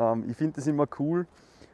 [0.00, 1.26] Ähm, ich finde es immer cool,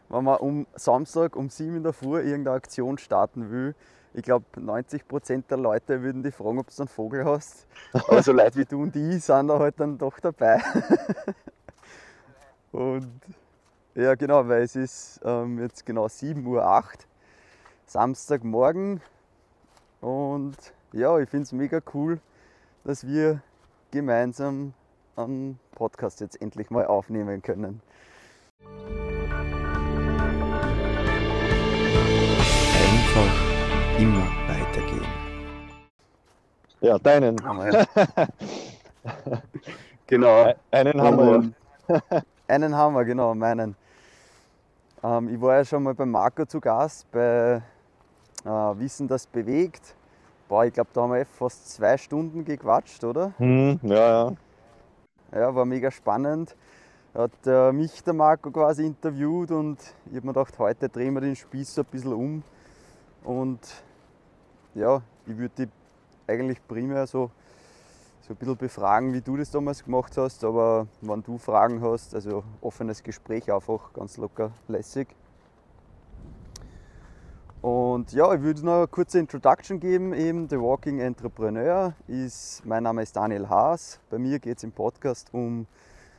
[0.09, 3.75] wenn man um Samstag um 7 in der Früh irgendeine Aktion starten will.
[4.14, 7.66] Ich glaube, 90% der Leute würden dich fragen, ob du einen Vogel hast.
[7.92, 10.60] Aber so Leute wie du und ich sind da halt dann doch dabei.
[12.72, 13.08] und
[13.94, 16.84] ja, genau, weil es ist ähm, jetzt genau 7.08 Uhr,
[17.86, 19.00] Samstagmorgen.
[20.00, 20.56] Und
[20.93, 22.20] ja, ich finde es mega cool,
[22.84, 23.43] dass wir
[23.90, 24.72] gemeinsam
[25.16, 27.80] einen Podcast jetzt endlich mal aufnehmen können.
[32.83, 35.07] Einfach immer weitergehen.
[36.80, 37.37] Ja, deinen.
[40.07, 40.55] genau.
[40.71, 41.52] Einen haben wir.
[42.48, 43.77] einen haben wir, genau, meinen.
[45.02, 47.62] Ähm, ich war ja schon mal bei Marco zu Gast bei
[48.45, 49.95] äh, Wissen, das bewegt.
[50.48, 53.33] Boah, ich glaube, da haben wir fast zwei Stunden gequatscht, oder?
[53.38, 54.33] Hm, ja, ja.
[55.33, 56.57] Ja, war mega spannend.
[57.16, 61.23] Hat äh, mich, der Marco, quasi interviewt und ich habe mir gedacht, heute drehen wir
[61.23, 62.43] den Spieß so ein bisschen um.
[63.24, 63.59] Und
[64.75, 65.69] ja, ich würde dich
[66.27, 67.31] eigentlich primär so,
[68.21, 70.45] so ein bisschen befragen, wie du das damals gemacht hast.
[70.45, 75.09] Aber wenn du Fragen hast, also offenes Gespräch einfach, ganz locker, lässig.
[77.62, 80.12] Und ja, ich würde noch eine kurze Introduction geben.
[80.12, 84.01] Eben The Walking Entrepreneur ist, mein Name ist Daniel Haas.
[84.11, 85.67] Bei mir geht es im Podcast um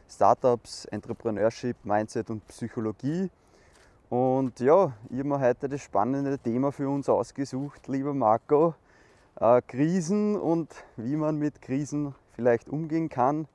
[0.10, 3.30] Startups, Entrepreneurship, Mindset und Psychologie.
[4.10, 8.74] Und ja, ich habe mir heute das spannende Thema für uns ausgesucht, lieber Marco.
[9.40, 13.48] Äh, Krisen und wie man mit Krisen vielleicht umgehen kann.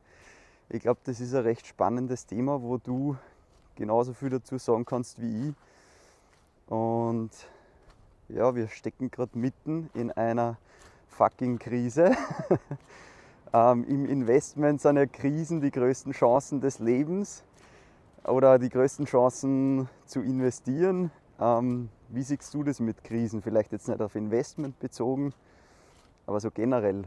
[0.68, 3.16] Ich glaube, das ist ein recht spannendes Thema, wo du
[3.76, 5.54] genauso viel dazu sagen kannst wie ich.
[6.70, 7.30] Und
[8.28, 10.56] ja, wir stecken gerade mitten in einer
[11.08, 12.12] fucking Krise.
[13.52, 17.44] ähm, Im Investment sind ja Krisen die größten Chancen des Lebens
[18.24, 21.10] oder die größten Chancen zu investieren.
[21.40, 23.42] Ähm, wie siehst du das mit Krisen?
[23.42, 25.34] Vielleicht jetzt nicht auf Investment bezogen,
[26.26, 27.04] aber so generell.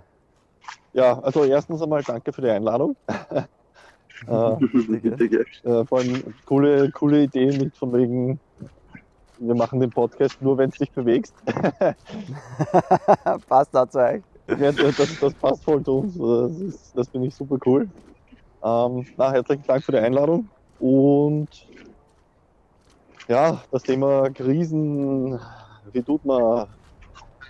[0.93, 2.95] Ja, also erstens einmal danke für die Einladung.
[4.27, 8.39] äh, äh, vor allem coole, coole Idee mit von wegen
[9.39, 11.35] wir machen den Podcast nur, wenn du dich bewegst.
[13.47, 14.34] passt dazu eigentlich.
[14.47, 16.17] Ja, das, das, passt voll zu uns.
[16.17, 17.89] Das, ist, das finde ich super cool.
[18.63, 20.49] Ähm, na, herzlichen Dank für die Einladung.
[20.79, 21.49] Und
[23.27, 25.39] ja, das Thema Krisen,
[25.91, 26.67] wie tut man,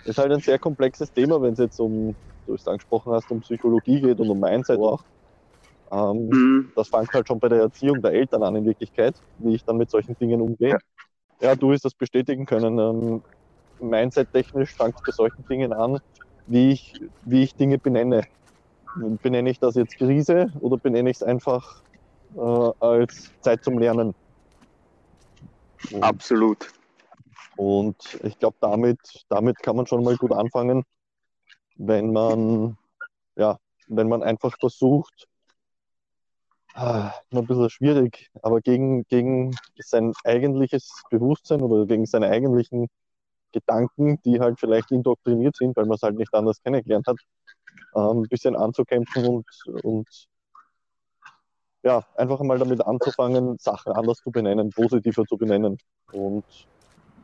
[0.04, 3.40] ist halt ein sehr komplexes Thema, wenn es jetzt um, du es angesprochen hast, um
[3.40, 5.02] Psychologie geht und um Mindset auch.
[5.92, 6.72] Ähm, mhm.
[6.74, 9.76] Das fängt halt schon bei der Erziehung der Eltern an in Wirklichkeit, wie ich dann
[9.76, 10.70] mit solchen Dingen umgehe.
[10.70, 10.78] Ja
[11.40, 12.78] ja, du wirst das bestätigen können.
[12.78, 13.22] Ähm,
[13.78, 15.98] Mindset-technisch fängt es bei solchen Dingen an,
[16.46, 18.22] wie ich, wie ich Dinge benenne.
[19.22, 21.82] Benenne ich das jetzt Krise oder benenne ich es einfach
[22.34, 24.14] äh, als Zeit zum Lernen?
[25.92, 26.72] Und, Absolut.
[27.56, 28.98] Und ich glaube, damit,
[29.28, 30.84] damit kann man schon mal gut anfangen,
[31.76, 32.76] wenn man,
[33.36, 33.58] ja,
[33.88, 35.26] wenn man einfach versucht,
[36.74, 42.88] ah, noch ein bisschen schwierig, aber gegen, gegen sein eigentliches Bewusstsein oder gegen seine eigentlichen
[43.52, 47.16] Gedanken, die halt vielleicht indoktriniert sind, weil man es halt nicht anders kennengelernt hat,
[47.94, 49.46] ähm, ein bisschen anzukämpfen und,
[49.82, 50.08] und
[51.82, 55.78] ja, einfach mal damit anzufangen, Sachen anders zu benennen, positiver zu benennen.
[56.12, 56.44] Und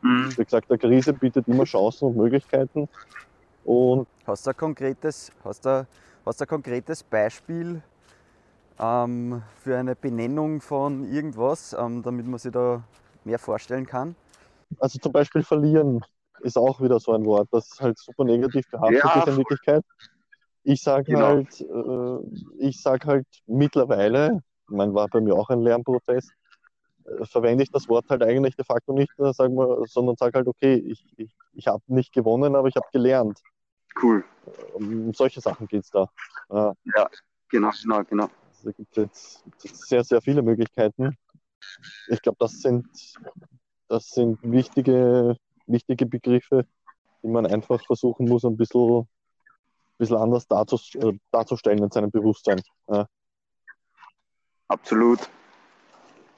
[0.01, 0.37] mhm.
[0.37, 2.87] wie gesagt, der Krise bietet immer Chancen und Möglichkeiten.
[3.65, 5.85] Und hast du ein konkretes, hast du,
[6.25, 7.81] hast du ein konkretes Beispiel,
[8.79, 12.83] ähm, für eine Benennung von irgendwas, ähm, damit man sich da
[13.23, 14.15] mehr vorstellen kann?
[14.79, 16.03] Also zum Beispiel verlieren
[16.43, 19.19] ist auch wieder so ein Wort, das halt super negativ behaftet ja.
[19.19, 19.83] ist in Wirklichkeit.
[20.63, 21.27] Ich sage genau.
[21.27, 26.29] halt, äh, ich sage halt mittlerweile, meine, war bei mir auch ein Lernprozess,
[27.05, 30.47] äh, verwende ich das Wort halt eigentlich de facto nicht, sagen wir, sondern sage halt,
[30.47, 33.41] okay, ich, ich, ich habe nicht gewonnen, aber ich habe gelernt.
[34.01, 34.23] Cool.
[34.73, 36.09] Um solche Sachen geht es da.
[36.49, 36.73] Ja,
[37.49, 38.29] genau, genau, genau.
[38.63, 41.17] Da gibt es jetzt sehr, sehr viele Möglichkeiten.
[42.07, 42.87] Ich glaube, das sind,
[43.87, 46.65] das sind wichtige, wichtige Begriffe,
[47.21, 49.07] die man einfach versuchen muss, ein bisschen, ein
[49.97, 52.61] bisschen anders äh, darzustellen in seinem Bewusstsein.
[52.87, 53.07] Ja.
[54.67, 55.19] Absolut.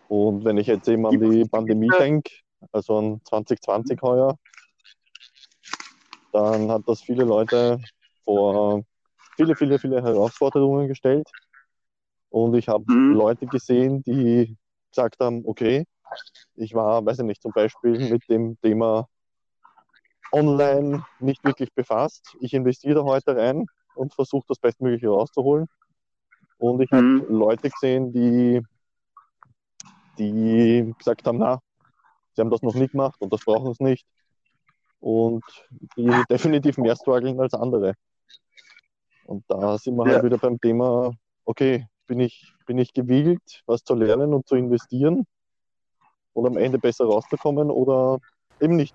[0.08, 2.32] Und wenn ich jetzt eben an die Pandemie denke,
[2.72, 4.38] also an 2020 heuer,
[6.32, 7.80] dann hat das viele Leute
[8.24, 8.84] vor
[9.36, 11.30] viele, viele, viele Herausforderungen gestellt.
[12.30, 13.14] Und ich habe mhm.
[13.14, 14.58] Leute gesehen, die
[14.90, 15.86] gesagt haben, okay,
[16.56, 19.08] ich war, weiß ich nicht, zum Beispiel mit dem Thema
[20.36, 22.36] online nicht wirklich befasst.
[22.42, 23.66] Ich investiere heute rein
[23.96, 25.68] und versuche das Bestmögliche rauszuholen.
[26.58, 27.22] Und ich mhm.
[27.22, 28.62] habe Leute gesehen, die
[30.18, 31.60] die gesagt haben, na,
[32.34, 34.06] sie haben das noch nicht gemacht und das brauchen sie nicht.
[35.00, 35.44] Und
[35.98, 37.94] die definitiv mehr strugglen als andere.
[39.26, 40.16] Und da sind wir halt ja.
[40.22, 41.12] halt wieder beim Thema,
[41.46, 45.26] okay, bin ich, bin ich gewillt, was zu lernen und zu investieren
[46.34, 48.20] und am Ende besser rauszukommen oder
[48.60, 48.94] eben nicht.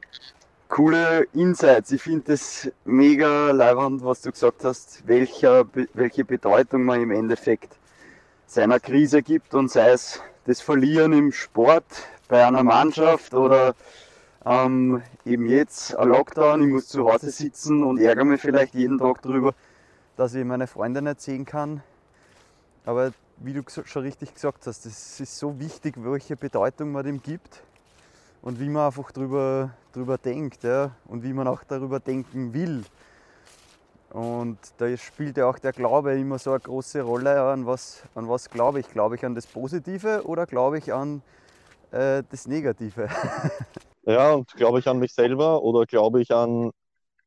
[0.71, 1.91] Coole Insights.
[1.91, 7.77] Ich finde es mega leibend, was du gesagt hast, welcher, welche Bedeutung man im Endeffekt
[8.47, 11.85] seiner Krise gibt und sei es das Verlieren im Sport
[12.29, 13.75] bei einer Mannschaft oder
[14.47, 18.99] ähm, eben jetzt ein Lockdown, ich muss zu Hause sitzen und ärgere mich vielleicht jeden
[18.99, 19.55] Tag darüber,
[20.17, 21.83] dass ich meine Freunde nicht sehen kann.
[22.85, 27.21] Aber wie du schon richtig gesagt hast, es ist so wichtig, welche Bedeutung man dem
[27.21, 27.65] gibt
[28.41, 32.85] und wie man einfach darüber, drüber denkt ja, und wie man auch darüber denken will.
[34.11, 37.41] Und da spielt ja auch der Glaube immer so eine große Rolle.
[37.43, 38.89] An was, an was glaube ich?
[38.89, 41.23] Glaube ich an das Positive oder glaube ich an
[41.93, 43.09] äh, das Negative?
[44.03, 46.73] ja, und glaube ich an mich selber oder glaube ich an,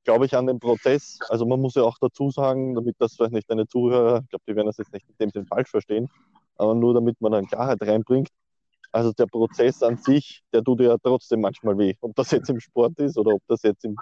[0.04, 1.19] glaube ich an den Prozess?
[1.30, 4.44] Also man muss ja auch dazu sagen, damit das vielleicht nicht deine Zuhörer, ich glaube,
[4.48, 6.09] die werden das jetzt nicht in dem Sinn falsch verstehen,
[6.57, 8.27] aber nur damit man dann Klarheit reinbringt.
[8.94, 11.95] Also der Prozess an sich, der tut ja trotzdem manchmal weh.
[12.00, 13.98] Ob das jetzt im Sport ist oder ob das jetzt im,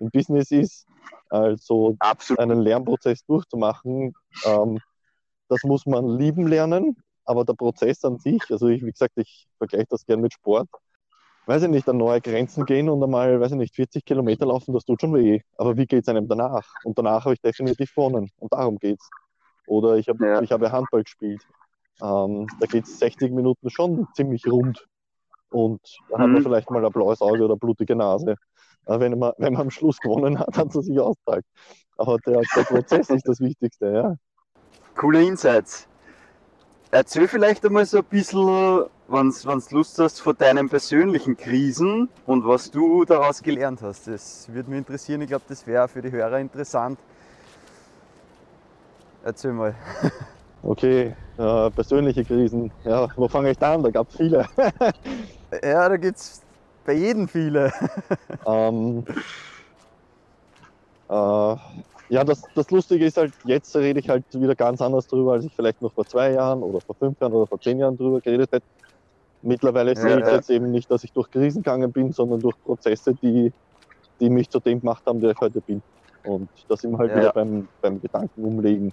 [0.00, 0.86] im Business ist.
[1.28, 2.40] Also Absolut.
[2.40, 4.14] einen Lernprozess durchzumachen,
[4.44, 4.78] ähm,
[5.48, 6.96] das muss man lieben lernen,
[7.26, 10.68] aber der Prozess an sich, also ich, wie gesagt, ich vergleiche das gerne mit Sport,
[11.46, 14.72] weiß ich nicht, an neue Grenzen gehen und einmal, weiß ich nicht, 40 Kilometer laufen,
[14.72, 15.40] das tut schon weh.
[15.58, 16.66] Aber wie geht es einem danach?
[16.84, 19.10] Und danach habe ich definitiv gewonnen und darum geht's.
[19.66, 20.40] Oder ich habe ja.
[20.40, 21.42] ich hab Handball gespielt.
[22.02, 24.86] Ähm, da geht es 60 Minuten schon ziemlich rund.
[25.50, 26.22] Und da mhm.
[26.22, 28.36] hat man vielleicht mal ein blaues Auge oder blutige Nase
[28.86, 31.44] wenn man, wenn man am Schluss gewonnen hat, hat es sich auszahlt.
[31.96, 34.16] Aber der, der Prozess ist das Wichtigste, ja.
[34.96, 35.86] Coole Insights.
[36.90, 42.46] Erzähl vielleicht einmal so ein bisschen, wenn du Lust hast, von deinen persönlichen Krisen und
[42.46, 44.08] was du daraus gelernt hast.
[44.08, 45.22] Das würde mich interessieren.
[45.22, 46.98] Ich glaube, das wäre für die Hörer interessant.
[49.24, 49.74] Erzähl mal.
[50.62, 52.70] Okay, äh, persönliche Krisen.
[52.84, 53.82] Ja, wo fange ich da an?
[53.82, 54.46] Da gab es viele.
[55.62, 56.42] ja, da gibt es
[56.84, 57.72] bei jedem viele.
[58.46, 59.04] ähm,
[61.08, 61.56] äh,
[62.12, 65.44] ja, das, das Lustige ist halt, jetzt rede ich halt wieder ganz anders drüber, als
[65.44, 68.20] ich vielleicht noch vor zwei Jahren oder vor fünf Jahren oder vor zehn Jahren drüber
[68.20, 68.66] geredet hätte.
[69.42, 70.34] Mittlerweile sehe ich ja.
[70.34, 73.52] jetzt eben nicht, dass ich durch Krisen gegangen bin, sondern durch Prozesse, die,
[74.20, 75.82] die mich zu dem gemacht haben, der ich heute bin.
[76.22, 77.16] Und da sind wir halt ja.
[77.16, 78.92] wieder beim, beim Gedanken umlegen.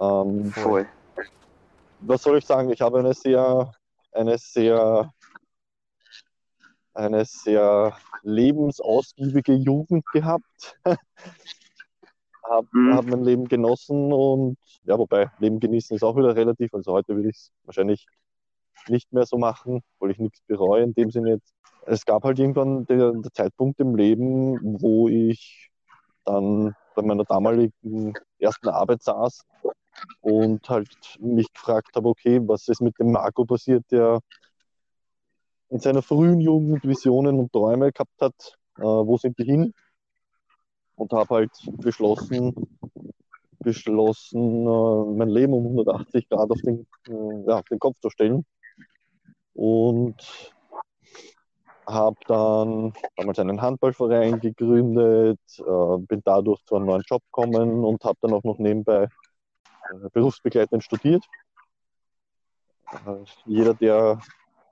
[0.00, 0.86] Ähm, Voll.
[2.00, 2.70] Was soll ich sagen?
[2.70, 3.72] Ich habe eine sehr,
[4.12, 5.12] eine sehr
[6.94, 10.78] eine sehr lebensausgiebige Jugend gehabt.
[12.44, 12.94] habe mhm.
[12.94, 16.74] hab mein Leben genossen und ja, wobei Leben genießen ist auch wieder relativ.
[16.74, 18.06] Also heute würde ich es wahrscheinlich
[18.88, 21.52] nicht mehr so machen, weil ich nichts bereue in dem Sinne jetzt.
[21.86, 25.70] Es gab halt irgendwann der, der Zeitpunkt im Leben, wo ich
[26.24, 29.44] dann bei meiner damaligen ersten Arbeit saß
[30.20, 30.88] und halt
[31.20, 34.20] mich gefragt habe, okay, was ist mit dem Marco passiert, der
[35.70, 39.74] in seiner frühen Jugend Visionen und Träume gehabt hat, äh, wo sind die hin?
[40.96, 42.54] Und habe halt beschlossen,
[43.60, 48.10] beschlossen, äh, mein Leben um 180 Grad auf den, äh, ja, auf den Kopf zu
[48.10, 48.44] stellen.
[49.54, 50.52] Und
[51.86, 58.04] habe dann damals einen Handballverein gegründet, äh, bin dadurch zu einem neuen Job gekommen und
[58.04, 59.08] habe dann auch noch nebenbei
[60.12, 61.24] berufsbegleitend studiert.
[62.92, 64.20] Äh, jeder, der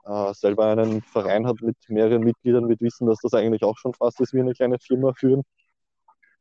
[0.04, 3.94] äh, selber einen Verein hat mit mehreren Mitgliedern, wird wissen, dass das eigentlich auch schon
[3.94, 5.42] fast ist wie eine kleine Firma führen.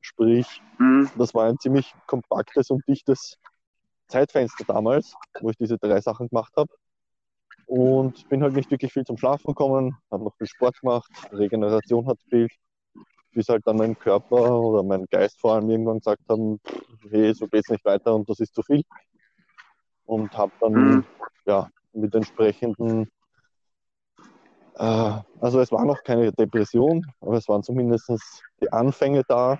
[0.02, 1.10] Sprich, mhm.
[1.18, 3.38] das war ein ziemlich kompaktes und dichtes
[4.08, 6.72] Zeitfenster damals, wo ich diese drei Sachen gemacht habe.
[7.66, 12.06] Und bin halt nicht wirklich viel zum Schlafen gekommen, habe noch viel Sport gemacht, Regeneration
[12.08, 12.52] hat gefehlt,
[13.36, 16.60] bis halt dann mein Körper oder mein Geist vor allem irgendwann gesagt haben,
[17.12, 18.82] hey, so geht's nicht weiter und das ist zu viel.
[20.06, 21.06] Und habe dann mhm.
[21.46, 23.10] ja, mit entsprechenden
[24.78, 28.12] äh, also es war noch keine Depression, aber es waren zumindest
[28.62, 29.60] die Anfänge da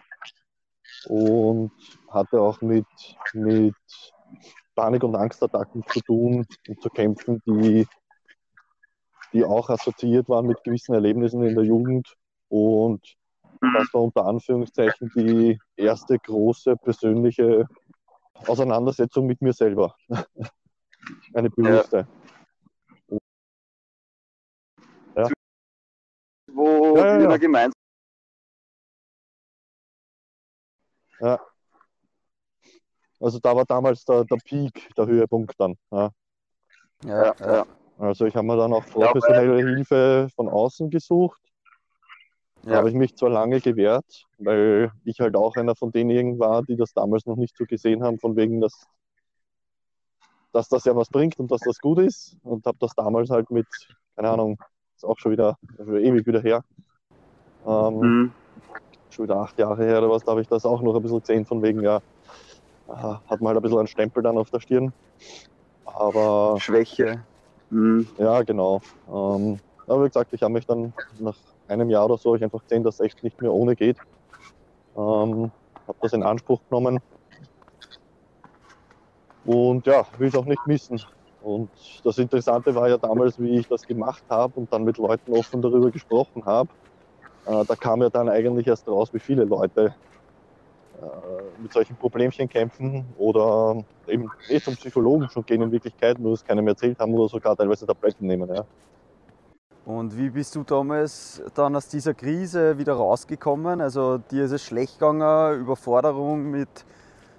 [1.08, 1.72] und
[2.10, 2.86] hatte auch mit,
[3.34, 3.76] mit
[4.76, 7.88] Panik- und Angstattacken zu tun und zu kämpfen, die,
[9.32, 12.16] die auch assoziiert waren mit gewissen Erlebnissen in der Jugend.
[12.50, 13.02] Und
[13.74, 17.68] das war unter Anführungszeichen die erste große persönliche
[18.48, 19.96] Auseinandersetzung mit mir selber.
[21.34, 22.08] Eine bewusste.
[25.16, 25.30] Ja.
[26.48, 27.38] wo ja, ja, wir ja.
[27.38, 27.74] gemeinsam.
[31.20, 31.40] Ja.
[33.20, 35.76] Also da war damals der, der Peak, der Höhepunkt dann.
[35.92, 36.12] Ja.
[37.04, 37.66] Ja, ja.
[37.98, 41.42] Also ich habe mir dann auch professionelle Hilfe von außen gesucht.
[42.68, 42.78] Da Ja.
[42.78, 46.76] habe ich mich zwar lange gewehrt, weil ich halt auch einer von denjenigen war, die
[46.76, 48.88] das damals noch nicht so gesehen haben, von wegen, dass,
[50.52, 52.38] dass das ja was bringt und dass das gut ist.
[52.44, 53.68] Und habe das damals halt mit,
[54.16, 54.58] keine Ahnung,
[54.96, 56.62] ist auch schon wieder schon ewig wieder her.
[57.66, 58.34] Ähm, Mhm.
[59.10, 61.22] schon wieder acht Jahre her oder was, da habe ich das auch noch ein bisschen
[61.22, 62.02] gesehen, von wegen, ja,
[62.88, 64.94] hat man halt ein bisschen einen Stempel dann auf der Stirn.
[65.86, 67.26] Aber Schwäche.
[67.70, 68.08] Mhm.
[68.18, 68.82] ja, genau.
[69.08, 72.44] Ähm, aber wie gesagt, ich habe mich dann nach einem Jahr oder so, hab ich
[72.44, 73.98] einfach gesehen, dass es echt nicht mehr ohne geht.
[74.96, 75.52] Ähm,
[75.88, 77.00] habe das in Anspruch genommen.
[79.46, 81.02] Und ja, will es auch nicht missen.
[81.42, 81.70] Und
[82.04, 85.62] das Interessante war ja damals, wie ich das gemacht habe und dann mit Leuten offen
[85.62, 86.70] darüber gesprochen habe.
[87.46, 89.96] Äh, da kam ja dann eigentlich erst raus, wie viele Leute
[90.94, 96.32] äh, mit solchen Problemchen kämpfen oder eben eh zum Psychologen schon gehen in Wirklichkeit, nur
[96.32, 98.50] das keinem erzählt haben oder sogar teilweise Tabletten nehmen.
[98.54, 98.66] Ja.
[99.86, 103.82] Und wie bist du damals dann aus dieser Krise wieder rausgekommen?
[103.82, 106.86] Also dir ist es schlecht gegangen, Überforderung mit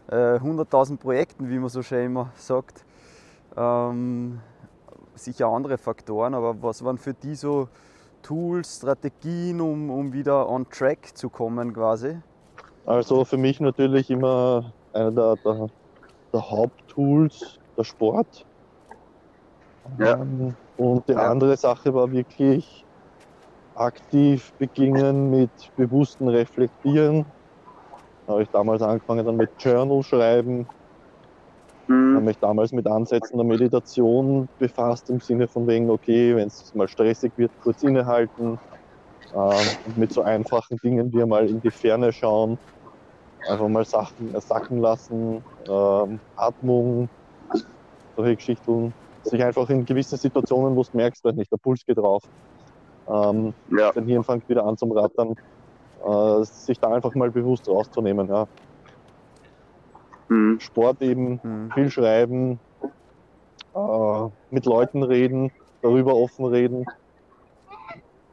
[0.08, 2.84] äh, 100.000 Projekten, wie man so schön immer sagt.
[3.56, 4.40] Ähm,
[5.16, 7.68] sicher andere Faktoren, aber was waren für die so
[8.22, 12.18] Tools, Strategien, um, um wieder on track zu kommen quasi?
[12.84, 15.68] Also für mich natürlich immer einer der, der,
[16.32, 18.46] der Haupttools der Sport.
[19.98, 20.18] Ja.
[20.18, 21.30] Ähm, Und die Ja.
[21.30, 22.86] andere Sache war wirklich
[23.74, 27.32] aktiv beginnen mit bewussten Reflektieren.
[28.26, 30.66] Da habe ich damals angefangen dann mit Journal schreiben,
[32.14, 36.70] habe mich damals mit Ansätzen der Meditation befasst, im Sinne von wegen, okay, wenn es
[36.74, 38.58] mal stressig wird, kurz innehalten.
[39.32, 42.58] Ähm, und mit so einfachen Dingen wie mal in die Ferne schauen,
[43.46, 47.10] einfach mal Sachen äh, sacken lassen, ähm, Atmung,
[48.16, 48.94] solche Geschichten.
[49.30, 52.22] Sich einfach in gewissen Situationen, wo du merkst, weiß nicht, der Puls geht rauf,
[53.08, 53.92] ähm, Ja.
[53.92, 55.34] dein Hirn fängt wieder an zum Rattern,
[56.04, 58.28] äh, sich da einfach mal bewusst rauszunehmen.
[58.28, 58.46] Ja.
[60.58, 61.72] Sport eben, Mhm.
[61.72, 62.60] viel schreiben,
[63.74, 65.50] äh, mit Leuten reden,
[65.82, 66.84] darüber offen reden.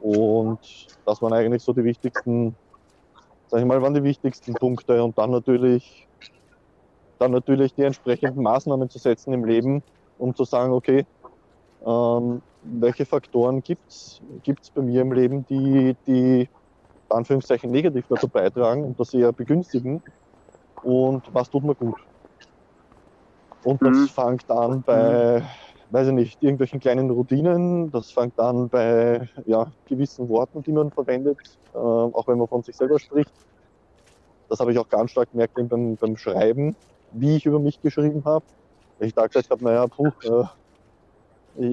[0.00, 0.58] Und
[1.06, 2.56] das waren eigentlich so die wichtigsten,
[3.48, 5.02] sag ich mal, waren die wichtigsten Punkte.
[5.02, 6.08] Und dann natürlich,
[7.18, 9.82] dann natürlich die entsprechenden Maßnahmen zu setzen im Leben,
[10.16, 11.04] um zu sagen, okay,
[11.86, 14.20] ähm, welche Faktoren gibt es
[14.74, 16.48] bei mir im Leben, die, die
[17.08, 20.02] Anführungszeichen negativ dazu beitragen und das eher begünstigen
[20.80, 21.98] und was tut mir gut.
[23.62, 24.08] Und das Mhm.
[24.14, 25.42] fängt an bei,
[25.88, 30.92] weiß ich nicht, irgendwelchen kleinen Routinen, das fängt an bei ja, gewissen Worten, die man
[30.92, 31.38] verwendet,
[31.72, 33.34] äh, auch wenn man von sich selber spricht.
[34.48, 36.76] Das habe ich auch ganz stark gemerkt beim, beim Schreiben,
[37.10, 38.44] wie ich über mich geschrieben habe.
[38.98, 40.44] Weil ich da gesagt habe, naja, puh, äh,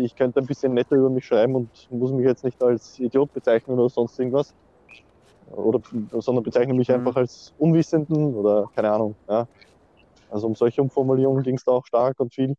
[0.03, 3.33] ich könnte ein bisschen netter über mich schreiben und muss mich jetzt nicht als Idiot
[3.33, 4.53] bezeichnen oder sonst irgendwas.
[5.47, 5.81] Oder,
[6.19, 6.95] sondern bezeichne mich Mhm.
[6.95, 9.15] einfach als Unwissenden oder keine Ahnung.
[9.27, 9.47] Ja.
[10.29, 12.55] Also um solche Umformulierungen ging es da auch stark und viel.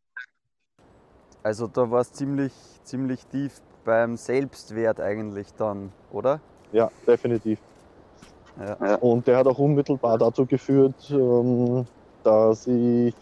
[1.42, 2.52] Also da war es ziemlich,
[2.84, 6.40] ziemlich tief beim Selbstwert eigentlich dann, oder?
[6.72, 7.58] Ja, definitiv.
[8.60, 8.96] Ja.
[8.96, 11.86] Und der hat auch unmittelbar dazu geführt, ähm,
[12.22, 13.14] dass ich,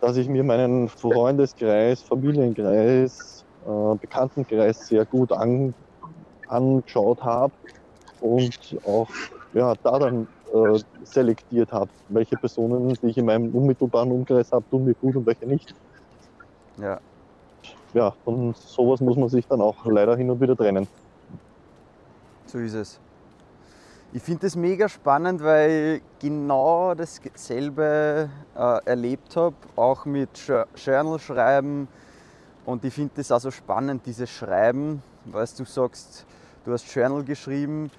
[0.00, 5.74] dass ich mir meinen Freundeskreis, Familienkreis, äh, Bekanntenkreis sehr gut an,
[6.46, 7.54] angeschaut habe
[8.20, 9.08] und auch
[9.52, 14.64] ja, da dann äh, selektiert habe, welche Personen, die ich in meinem unmittelbaren Umkreis habe,
[14.70, 15.74] tun mir gut und welche nicht.
[16.76, 17.00] ja.
[17.94, 20.86] Ja, von sowas muss man sich dann auch leider hin und wieder trennen.
[22.46, 23.00] So ist es.
[24.10, 30.66] Ich finde das mega spannend, weil ich genau dasselbe äh, erlebt habe, auch mit Jour-
[30.76, 31.88] Journal schreiben.
[32.64, 36.24] Und ich finde das auch so spannend, dieses Schreiben, weil du sagst,
[36.64, 37.90] du hast Journal geschrieben.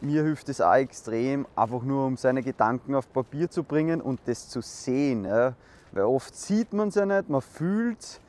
[0.00, 4.18] Mir hilft es auch extrem, einfach nur um seine Gedanken auf Papier zu bringen und
[4.26, 5.26] das zu sehen.
[5.26, 5.54] Ja.
[5.92, 8.20] Weil oft sieht man es ja nicht, man fühlt es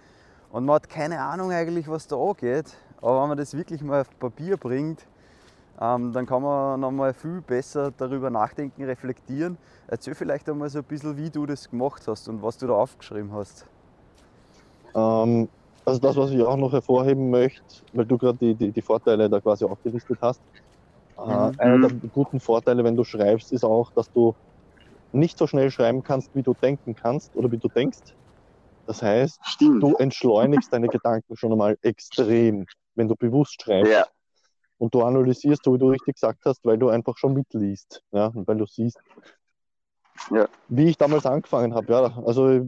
[0.52, 2.78] und man hat keine Ahnung eigentlich, was da angeht.
[3.02, 5.08] Aber wenn man das wirklich mal auf Papier bringt,
[5.78, 9.58] dann kann man nochmal viel besser darüber nachdenken, reflektieren.
[9.88, 12.74] Erzähl vielleicht einmal so ein bisschen, wie du das gemacht hast und was du da
[12.74, 13.66] aufgeschrieben hast.
[14.96, 15.50] Ähm,
[15.86, 17.62] also das, was ich auch noch hervorheben möchte,
[17.94, 20.42] weil du gerade die, die, die Vorteile da quasi aufgelistet hast.
[21.18, 21.60] Äh, Mhm.
[21.60, 24.36] einer der guten Vorteile, wenn du schreibst, ist auch, dass du
[25.12, 28.00] nicht so schnell schreiben kannst, wie du denken kannst oder wie du denkst.
[28.86, 29.84] Das heißt, Stimmt.
[29.84, 32.66] du entschleunigst deine Gedanken schon einmal extrem,
[32.96, 33.92] wenn du bewusst schreibst.
[33.92, 34.08] Ja.
[34.80, 38.04] Und du analysierst, so wie du richtig gesagt hast, weil du einfach schon mitliest.
[38.12, 39.00] Ja, und weil du siehst.
[40.32, 40.48] Ja.
[40.68, 42.62] Wie ich damals angefangen habe, ja, also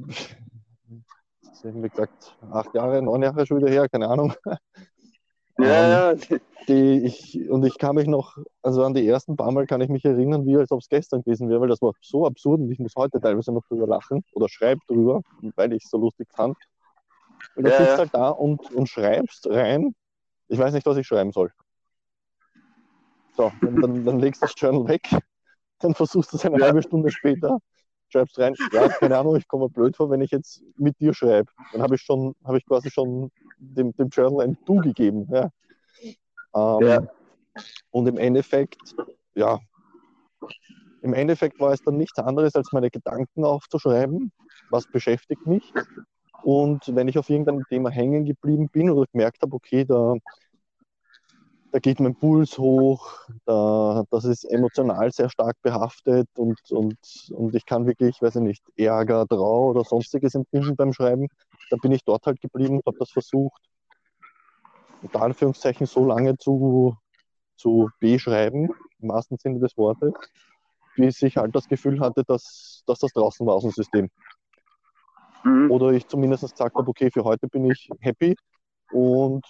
[1.63, 4.33] wie gesagt, acht Jahre, neun Jahre schon wieder her, keine Ahnung.
[5.57, 6.37] Ja, Ähm, ja.
[6.69, 9.89] die ich, und ich kann mich noch, also an die ersten paar Mal kann ich
[9.89, 12.71] mich erinnern, wie als ob es gestern gewesen wäre, weil das war so absurd und
[12.71, 15.21] ich muss heute teilweise noch drüber lachen oder schreibe drüber,
[15.57, 16.55] weil ich es so lustig fand.
[17.55, 17.97] Und Ja, sitzt ja.
[17.97, 19.93] halt da und, und schreibst rein,
[20.47, 21.51] ich weiß nicht, was ich schreiben soll.
[23.39, 25.09] So, dann, dann legst du das Journal weg,
[25.79, 26.65] dann versuchst du es eine Ja.
[26.65, 27.59] halbe Stunde später,
[28.09, 31.13] schreibst rein, ja, keine Ahnung, ich komme mir blöd vor, wenn ich jetzt mit dir
[31.13, 31.49] schreibe.
[31.71, 35.29] Dann habe ich schon, habe ich quasi schon dem, dem Journal ein Du gegeben.
[35.31, 35.51] Ja.
[36.53, 37.01] Ähm, Ja.
[37.91, 38.93] Und im Endeffekt,
[39.35, 39.61] ja,
[41.01, 44.33] im Endeffekt war es dann nichts anderes, als meine Gedanken aufzuschreiben,
[44.69, 45.71] was beschäftigt mich.
[46.43, 50.15] Und wenn ich auf irgendeinem Thema hängen geblieben bin oder gemerkt habe, okay, da,
[51.71, 56.97] da geht mein Puls hoch, da, das ist emotional sehr stark behaftet und, und,
[57.31, 61.27] und ich kann wirklich, weiß ich nicht, Ärger, Trauer oder sonstiges empfinden beim Schreiben,
[61.69, 63.61] dann bin ich dort halt geblieben habe das versucht,
[65.01, 66.97] unter Anführungszeichen so lange zu,
[67.55, 70.13] zu beschreiben, im wahrsten Sinne des Wortes,
[70.95, 74.09] bis ich halt das Gefühl hatte, dass, dass das draußen war aus dem System.
[75.43, 75.71] Mhm.
[75.71, 78.35] Oder ich zumindest gesagt habe, okay, für heute bin ich happy
[78.91, 79.45] und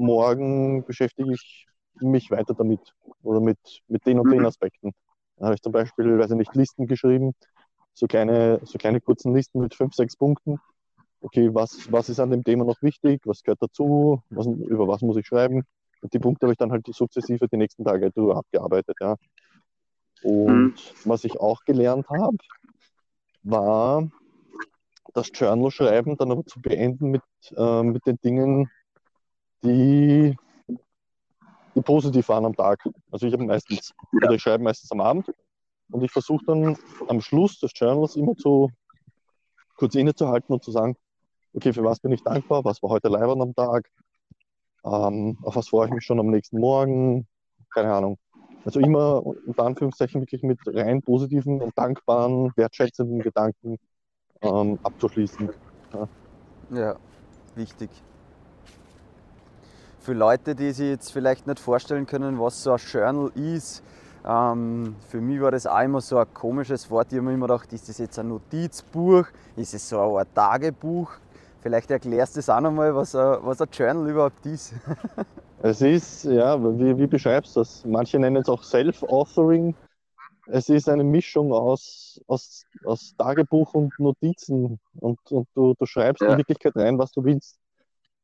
[0.00, 1.66] morgen beschäftige ich
[2.00, 2.80] mich weiter damit
[3.22, 4.46] oder mit, mit den und den Mhm.
[4.46, 4.92] Aspekten.
[5.36, 7.34] Dann habe ich zum Beispiel, weiß ich nicht, Listen geschrieben,
[7.94, 10.58] so kleine, so kleine kurzen Listen mit fünf, sechs Punkten.
[11.20, 13.20] Okay, was, was ist an dem Thema noch wichtig?
[13.26, 14.22] Was gehört dazu?
[14.30, 15.64] Was, über was muss ich schreiben?
[16.02, 19.16] Und die Punkte habe ich dann halt sukzessive die nächsten Tage drüber abgearbeitet, ja.
[20.22, 20.74] Und Mhm.
[21.04, 22.36] was ich auch gelernt habe,
[23.42, 24.10] war
[25.14, 27.22] das Journal-Schreiben dann aber zu beenden mit,
[27.56, 28.70] äh, mit den Dingen,
[29.62, 30.36] die,
[31.74, 32.82] die positiv waren am Tag.
[33.10, 34.26] Also ich habe meistens, Ja.
[34.26, 35.30] oder ich schreibe meistens am Abend
[35.90, 36.76] und ich versuche dann
[37.08, 38.70] am Schluss des Journals immer zu
[39.76, 40.96] kurz innezuhalten und zu sagen,
[41.54, 43.88] okay, für was bin ich dankbar, was war heute leibend am Tag,
[44.84, 47.26] ähm, auf was freue ich mich schon am nächsten Morgen,
[47.72, 48.18] keine Ahnung.
[48.64, 53.78] Also immer unter Anführungszeichen wirklich mit rein positiven und dankbaren, wertschätzenden Gedanken
[54.42, 55.50] ähm, abzuschließen.
[56.70, 56.96] Ja,
[57.54, 57.90] wichtig.
[60.10, 63.80] Für Leute, die sich jetzt vielleicht nicht vorstellen können, was so ein Journal ist,
[64.26, 67.12] ähm, für mich war das auch immer so ein komisches Wort.
[67.12, 69.26] Ich habe mir immer gedacht, ist das jetzt ein Notizbuch?
[69.54, 71.12] Ist es so ein Tagebuch?
[71.62, 74.74] Vielleicht erklärst du das auch nochmal, was ein, was ein Journal überhaupt ist.
[75.62, 77.84] Es ist, ja, wie, wie beschreibst du das?
[77.84, 79.76] Manche nennen es auch Self-Authoring.
[80.48, 86.20] Es ist eine Mischung aus, aus, aus Tagebuch und Notizen und, und du, du schreibst
[86.20, 86.32] Ja.
[86.32, 87.60] in Wirklichkeit rein, was du willst.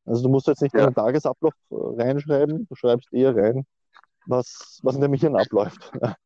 [0.06, 0.82] Also du musst jetzt nicht Ja.
[0.84, 3.66] deinen Tagesablauf äh, reinschreiben, du schreibst eher rein,
[4.26, 5.92] was, was in deinem Hirn abläuft.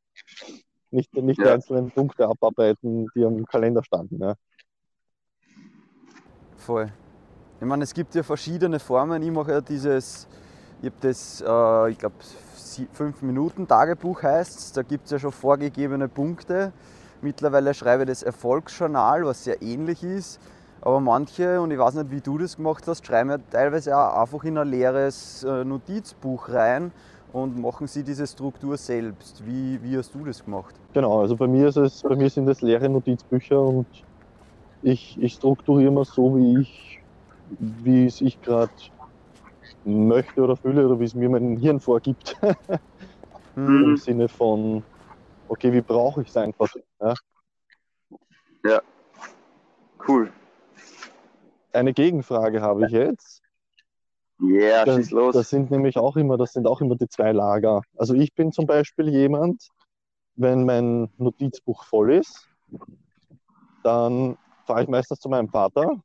[0.92, 1.54] Nicht, nicht die Ja.
[1.54, 4.20] einzelnen Punkte abarbeiten, die am Kalender standen.
[4.20, 4.34] Ja.
[6.56, 6.92] Voll.
[7.60, 9.22] Ich meine, es gibt ja verschiedene Formen.
[9.22, 10.26] Ich mache ja dieses,
[10.82, 12.16] ich habe das, äh, ich glaube,
[12.92, 16.72] 5 Minuten Tagebuch heißt Da gibt es ja schon vorgegebene Punkte.
[17.22, 20.40] Mittlerweile schreibe ich das Erfolgsjournal, was sehr ähnlich ist.
[20.82, 24.22] Aber manche, und ich weiß nicht, wie du das gemacht hast, schreiben ja teilweise auch
[24.22, 26.92] einfach in ein leeres äh, Notizbuch rein
[27.32, 29.44] und machen sie diese Struktur selbst.
[29.46, 30.74] Wie, wie hast du das gemacht?
[30.94, 33.86] Genau, also bei mir ist es, bei mir sind es leere Notizbücher und
[34.80, 36.98] ich, ich strukturiere mal so, wie ich,
[37.58, 38.72] wie es ich gerade
[39.84, 42.36] möchte oder fühle oder wie es mir mein Hirn vorgibt.
[43.54, 44.84] Hm, Im Sinne von,
[45.48, 46.72] okay, wie brauche ich es einfach?
[48.64, 48.80] Ja.
[50.06, 50.32] Cool.
[51.72, 53.42] Eine Gegenfrage habe ich jetzt.
[54.42, 55.34] Yeah, Das, schieß los.
[55.34, 57.82] das sind nämlich auch immer, das sind auch immer die zwei Lager.
[57.96, 59.68] Also ich bin zum Beispiel jemand,
[60.36, 62.48] wenn mein Notizbuch voll ist,
[63.82, 66.02] dann fahre ich meistens zu meinem Vater,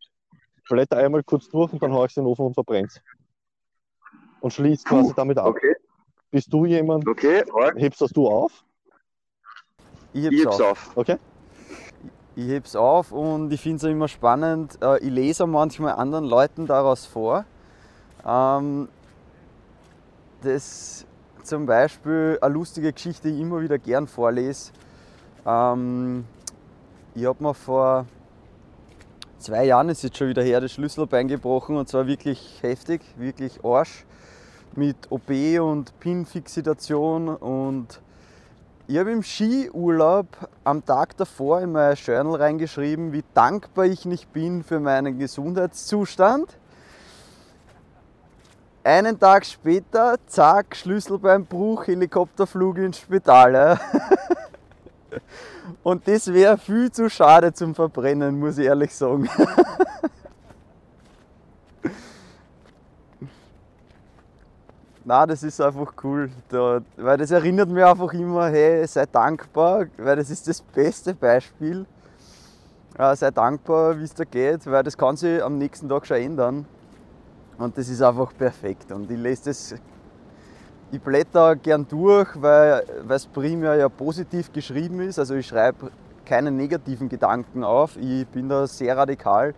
[0.67, 2.89] blätter einmal kurz durch und dann haue ich es in den Ofen und verbrenne
[4.41, 5.47] Und schließe quasi damit ab.
[5.47, 5.75] Okay,
[6.31, 7.43] Bist du jemand, okay,
[7.77, 8.65] hebst das du auf?
[10.11, 10.71] ich ich hab's heb's auch.
[10.71, 10.97] auf.
[10.97, 11.17] Okay?
[12.37, 14.77] Ich heb's auf und ich finde es immer spannend.
[14.81, 17.45] äh, Ich lese manchmal anderen Leuten daraus vor.
[18.25, 18.89] Ähm,
[20.41, 21.05] Das
[21.43, 24.71] zum Beispiel eine lustige Geschichte, die ich immer wieder gern vorlese.
[25.45, 26.25] Ähm,
[27.13, 28.05] Ich habe mir vor
[29.39, 33.63] zwei Jahren, ist jetzt schon wieder her, das Schlüsselbein gebrochen und zwar wirklich heftig, wirklich
[33.63, 34.05] Arsch.
[34.75, 35.29] Mit OP
[35.61, 38.01] und Pin-Fixation und
[38.87, 40.27] ich habe im Skiurlaub
[40.65, 46.57] am Tag davor in mein Journal reingeschrieben, wie dankbar ich nicht bin für meinen Gesundheitszustand.
[48.83, 53.79] Einen Tag später, zack, Schlüsselbeinbruch, Helikopterflug ins Spital.
[55.83, 59.29] Und das wäre viel zu schade zum Verbrennen, muss ich ehrlich sagen.
[65.05, 66.31] na, das ist einfach cool.
[66.49, 71.13] Da, weil das erinnert mich einfach immer, hey, sei dankbar, weil das ist das beste
[71.13, 71.85] Beispiel.
[72.97, 76.17] Äh, sei dankbar, wie es dir geht, weil das kann sich am nächsten Tag schon
[76.17, 76.65] ändern.
[77.59, 78.91] Und das ist einfach perfekt.
[78.91, 79.75] Und ich lese das,
[80.91, 85.19] ich blätter gern durch, weil es primär ja positiv geschrieben ist.
[85.19, 85.91] Also ich schreibe
[86.25, 87.95] keine negativen Gedanken auf.
[87.97, 89.53] Ich bin da sehr radikal.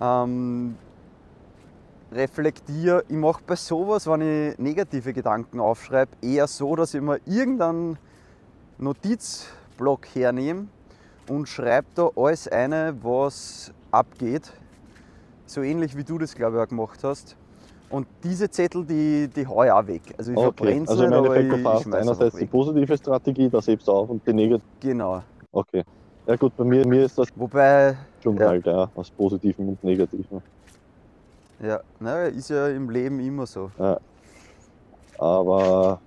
[0.00, 0.76] Ähm,
[2.12, 7.18] reflektiere, ich mache bei sowas, wenn ich negative Gedanken aufschreibe, eher so, dass ich mir
[7.26, 7.98] irgendeinen
[8.78, 10.68] Notizblock hernehme
[11.28, 14.52] und schreibe da alles eine, was abgeht.
[15.46, 17.36] So ähnlich wie du das, glaube ich, auch gemacht hast.
[17.90, 20.02] Und diese Zettel, die, die haue ich auch weg.
[20.18, 22.36] Also ich Okay, verbrenne sie also im nicht, aber Endeffekt, ich, du ich schmeiß einerseits
[22.36, 24.66] die positive Strategie, das hebst du auf und die negative.
[24.80, 25.22] Genau.
[25.52, 25.84] Okay.
[26.26, 28.46] Ja gut, bei mir, mir ist das Wobei, schon Ja.
[28.48, 30.42] halt, ja, aus Positiven und Negativen.
[31.60, 33.70] Ja, naja, ist ja im Leben immer so.
[35.18, 36.00] Aber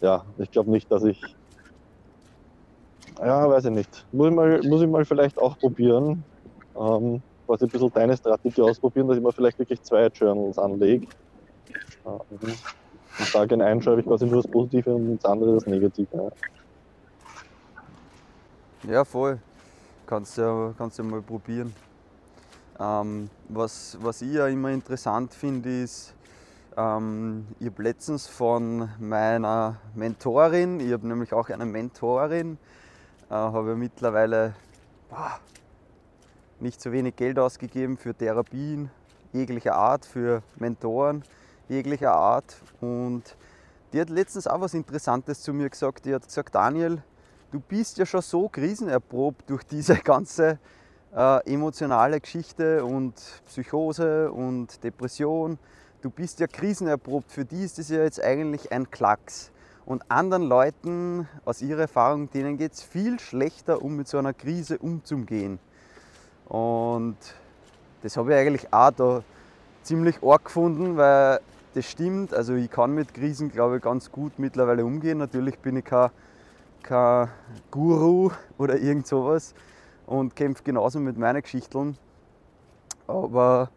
[0.00, 1.22] ja, ich glaube nicht, dass ich.
[3.18, 4.06] Ja, weiß ich nicht.
[4.12, 6.24] Muss ich mal, muss ich mal vielleicht auch probieren.
[6.78, 11.06] Ähm, quasi ein bisschen deine Strategie ausprobieren, dass ich mir vielleicht wirklich zwei Journals anlege.
[12.04, 12.20] Ähm,
[13.18, 16.08] und da in einen schreibe ich quasi nur das Positive und ins andere das Negative.
[16.12, 16.30] Ja.
[18.90, 19.38] Ja, voll.
[20.06, 21.74] Kannst ja, kannst ja mal probieren.
[22.78, 26.14] Ähm, was, was ich ja immer interessant finde, ist,
[26.76, 32.58] ähm, ich habe letztens von meiner Mentorin, ich habe nämlich auch eine Mentorin,
[33.30, 34.54] äh, habe mittlerweile
[35.08, 35.38] boah,
[36.58, 38.90] nicht so wenig Geld ausgegeben für Therapien
[39.32, 41.22] jeglicher Art, für Mentoren
[41.68, 42.56] jeglicher Art.
[42.80, 43.36] Und
[43.92, 46.04] die hat letztens auch was Interessantes zu mir gesagt.
[46.04, 47.02] Die hat gesagt, Daniel,
[47.52, 50.58] du bist ja schon so krisenerprobt durch diese ganze
[51.16, 53.14] äh, emotionale Geschichte und
[53.46, 55.58] Psychose und Depression.
[56.02, 57.30] Du bist ja krisenerprobt.
[57.30, 59.50] Für die ist das ja jetzt eigentlich ein Klacks.
[59.86, 64.32] Und anderen Leuten, aus ihrer Erfahrung, denen geht es viel schlechter, um mit so einer
[64.32, 65.58] Krise umzugehen.
[66.46, 67.16] Und
[68.02, 69.22] das habe ich eigentlich auch da
[69.82, 71.40] ziemlich arg gefunden, weil
[71.74, 72.34] das stimmt.
[72.34, 75.18] Also ich kann mit Krisen, glaube ich, ganz gut mittlerweile umgehen.
[75.18, 76.10] Natürlich bin ich kein,
[76.82, 77.28] kein
[77.70, 79.54] Guru oder irgend sowas
[80.06, 81.96] und kämpfe genauso mit meinen Geschichten.
[83.06, 83.70] Aber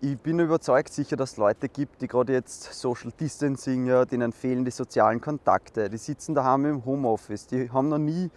[0.00, 4.32] ich bin überzeugt sicher, dass es Leute gibt, die gerade jetzt Social Distancing, ja, denen
[4.32, 8.30] fehlen die sozialen Kontakte, die sitzen daheim im Homeoffice, die haben noch nie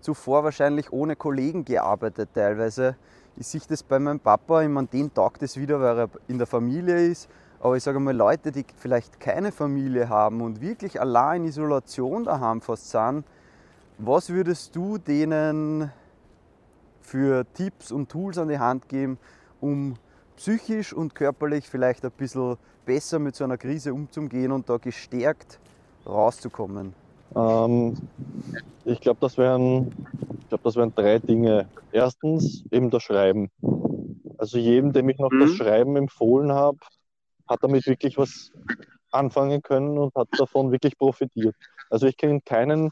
[0.00, 2.96] zuvor wahrscheinlich ohne Kollegen gearbeitet teilweise.
[3.36, 6.38] Ich sehe das bei meinem Papa, ich meine, den taugt es wieder, weil er in
[6.38, 7.28] der Familie ist.
[7.60, 12.24] Aber ich sage mal, Leute, die vielleicht keine Familie haben und wirklich allein in Isolation
[12.24, 13.24] daheim fast sind,
[13.98, 15.92] was würdest du denen
[17.02, 19.18] für Tipps und Tools an die Hand geben,
[19.60, 19.94] um
[20.36, 25.58] psychisch und körperlich vielleicht ein bisschen besser mit so einer Krise umzugehen und da gestärkt
[26.06, 26.94] rauszukommen?
[27.36, 27.96] Ähm,
[28.84, 29.92] ich glaube, das wären,
[30.40, 31.68] ich glaube, das wären drei Dinge.
[31.92, 33.50] Erstens eben das Schreiben.
[34.38, 35.40] Also jedem, dem ich noch Mhm.
[35.40, 36.78] das Schreiben empfohlen habe,
[37.48, 38.50] hat damit wirklich was
[39.10, 41.54] anfangen können und hat davon wirklich profitiert.
[41.90, 42.90] Also ich kenne keinen,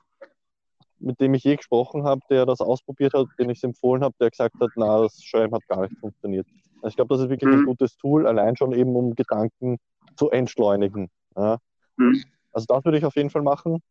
[1.01, 4.15] mit dem ich je gesprochen habe, der das ausprobiert hat, den ich es empfohlen habe,
[4.21, 6.47] der gesagt hat, na, das Schreiben hat gar nicht funktioniert.
[6.81, 7.67] Also ich glaube, das ist wirklich ein Mhm.
[7.67, 9.79] gutes Tool, allein schon eben, um Gedanken
[10.17, 11.11] zu entschleunigen.
[11.37, 11.59] Ja.
[11.97, 12.25] Mhm.
[12.53, 13.83] Also das würde ich auf jeden Fall machen.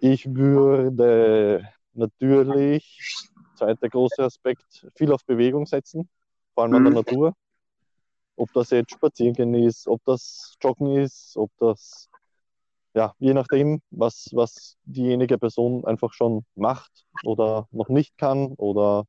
[0.00, 6.08] Ich würde natürlich, zweiter großer Aspekt, viel auf Bewegung setzen,
[6.54, 6.96] vor allem an der Mhm.
[6.98, 7.34] Natur.
[8.36, 12.08] Ob das jetzt Spaziergehen ist, ob das Joggen ist, ob das,
[12.94, 19.04] ja, je nachdem, was, was diejenige Person einfach schon macht oder noch nicht kann oder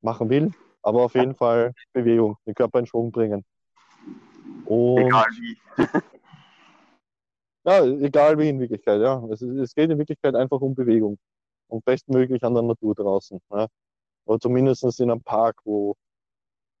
[0.00, 0.52] machen will.
[0.82, 3.44] Aber auf jeden Fall Bewegung, den Körper in Schwung bringen.
[4.64, 5.56] Und Egal wie.
[7.64, 9.22] Ja, egal wie in Wirklichkeit, ja.
[9.30, 11.18] Es, es geht in Wirklichkeit einfach um Bewegung.
[11.66, 13.40] Und bestmöglich an der Natur draußen.
[13.50, 13.66] Ja.
[14.24, 15.94] Oder zumindest in einem Park, wo,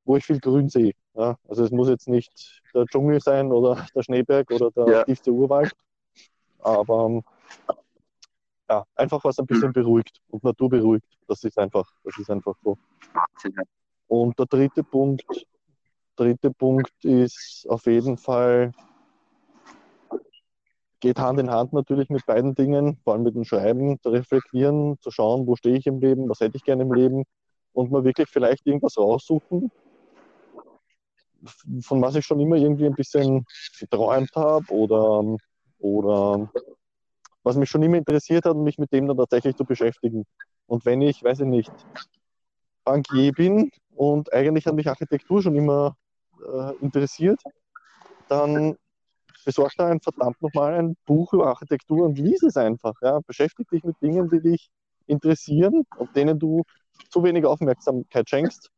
[0.04, 0.92] wo ich viel Grün sehe.
[1.14, 1.36] Ja.
[1.46, 5.04] Also es muss jetzt nicht der Dschungel sein oder der Schneeberg oder der Ja.
[5.04, 5.72] tiefste Urwald.
[6.60, 7.22] Aber ähm,
[8.68, 11.06] ja, einfach was ein bisschen beruhigt und Natur beruhigt.
[11.26, 12.76] Das ist einfach, das ist einfach so.
[14.08, 15.24] Und der dritte Punkt,
[16.16, 18.72] dritte Punkt ist auf jeden Fall,
[21.00, 24.98] geht Hand in Hand natürlich mit beiden Dingen, vor allem mit dem Schreiben, zu reflektieren,
[25.00, 27.24] zu schauen, wo stehe ich im Leben, was hätte ich gerne im Leben
[27.72, 29.70] und mal wirklich vielleicht irgendwas raussuchen,
[31.82, 33.46] von was ich schon immer irgendwie ein bisschen
[33.78, 35.38] geträumt habe oder,
[35.78, 36.50] oder
[37.42, 40.24] was mich schon immer interessiert hat mich mit dem dann tatsächlich zu beschäftigen.
[40.66, 41.72] Und wenn ich, weiß ich nicht,
[42.84, 45.96] Bankier bin und eigentlich hat mich Architektur schon immer
[46.40, 47.40] äh, interessiert,
[48.28, 48.76] dann
[49.44, 52.94] besorg da ein verdammt nochmal ein Buch über Architektur und lies es einfach.
[53.00, 53.20] Ja?
[53.26, 54.70] Beschäftige dich mit Dingen, die dich
[55.06, 56.64] interessieren und denen du
[57.08, 58.70] zu wenig Aufmerksamkeit schenkst,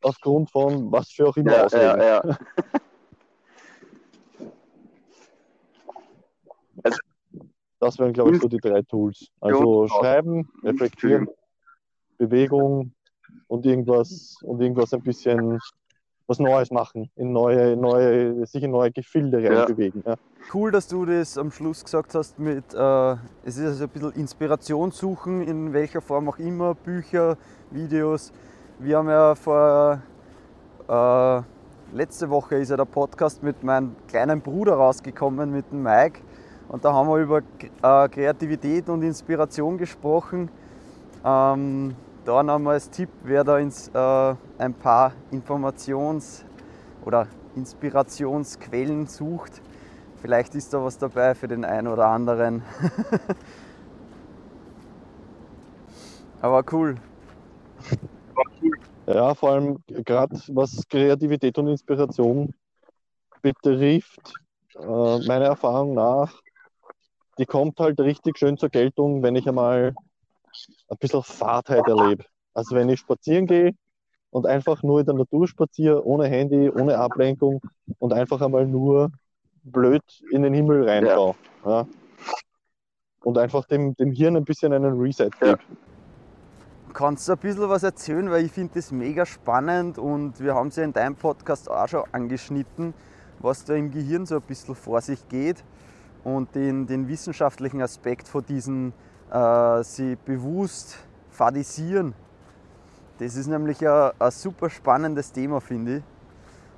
[0.00, 2.00] aufgrund von was für auch immer Ja, Ausreden.
[2.00, 2.38] ja, ja.
[7.80, 9.28] Das wären, glaube ich, so die drei Tools.
[9.40, 11.28] Also schreiben, reflektieren,
[12.18, 12.92] Bewegung
[13.48, 15.58] und irgendwas und irgendwas ein bisschen
[16.26, 19.58] was Neues machen, in neue, neue, sich in neue Gefilde Ja.
[19.64, 20.02] reinbewegen.
[20.06, 20.14] Ja.
[20.54, 23.12] Cool, dass du das am Schluss gesagt hast mit, äh,
[23.44, 27.36] es ist also ein bisschen Inspiration suchen, in welcher Form auch immer, Bücher,
[27.70, 28.32] Videos.
[28.78, 30.00] Wir haben ja vor,
[30.88, 31.42] äh,
[31.94, 36.20] letzte Woche ist ja der Podcast mit meinem kleinen Bruder rausgekommen, mit dem Mike.
[36.68, 40.50] Und da haben wir über äh, Kreativität und Inspiration gesprochen.
[41.24, 46.44] Ähm, da nochmal als Tipp, wer da ins, äh, ein paar Informations-
[47.04, 49.62] oder Inspirationsquellen sucht,
[50.24, 52.62] Vielleicht ist da was dabei für den einen oder anderen.
[56.40, 56.94] Aber cool.
[59.06, 62.54] Ja, vor allem gerade was Kreativität und Inspiration
[63.42, 64.32] betrifft,
[64.76, 66.32] äh, meiner Erfahrung nach,
[67.38, 69.94] die kommt halt richtig schön zur Geltung, wenn ich einmal
[70.88, 72.24] ein bisschen Fahrtheit erlebe.
[72.52, 73.72] Also wenn ich spazieren gehe
[74.30, 77.60] und einfach nur in der Natur spaziere, ohne Handy, ohne Ablenkung
[77.98, 79.10] und einfach einmal nur
[79.64, 81.34] blöd in den Himmel reinschaue.
[81.64, 81.86] Ja.
[83.22, 85.54] Und einfach dem, dem Hirn ein bisschen einen Reset Ja.
[85.54, 85.62] gebe.
[86.92, 90.68] Kannst du ein bisschen was erzählen, weil ich finde das mega spannend und wir haben
[90.68, 92.94] es ja in deinem Podcast auch schon angeschnitten,
[93.40, 95.64] was da im Gehirn so ein bisschen vor sich geht
[96.24, 98.92] und den, den wissenschaftlichen Aspekt von diesen
[99.30, 100.98] äh, sie bewusst
[101.30, 102.14] fadisieren.
[103.18, 106.02] Das ist nämlich ein, ein super spannendes Thema, finde ich.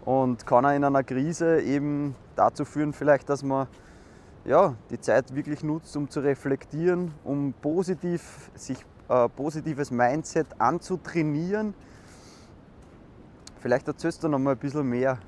[0.04, 3.66] Und kann auch in einer Krise eben dazu führen, vielleicht, dass man
[4.44, 8.78] ja, die Zeit wirklich nutzt, um zu reflektieren, um positiv, sich
[9.08, 11.74] äh, positives Mindset anzutrainieren.
[13.60, 15.18] Vielleicht erzählst du noch mal ein bisschen mehr.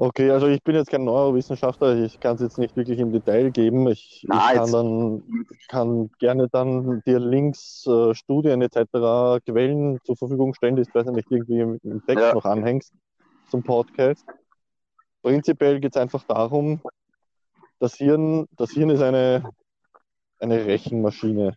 [0.00, 3.50] Okay, also ich bin jetzt kein Neurowissenschaftler, ich kann es jetzt nicht wirklich im Detail
[3.50, 3.88] geben.
[3.88, 5.22] Ich, Na, ich kann dann
[5.66, 11.28] kann gerne dann dir Links, äh, Studien etc., Quellen zur Verfügung stellen, die du nicht
[11.32, 12.32] irgendwie im, im Text Ja.
[12.32, 12.92] noch anhängst
[13.50, 14.24] zum Podcast.
[15.22, 16.80] Prinzipiell geht es einfach darum,
[17.80, 19.50] das Hirn, das Hirn ist eine,
[20.38, 21.54] eine Rechenmaschine.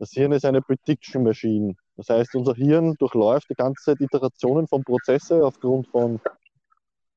[0.00, 1.74] Das Hirn ist eine Prediction Machine.
[1.96, 6.20] Das heißt, unser Hirn durchläuft die ganze Zeit Iterationen von Prozesse aufgrund von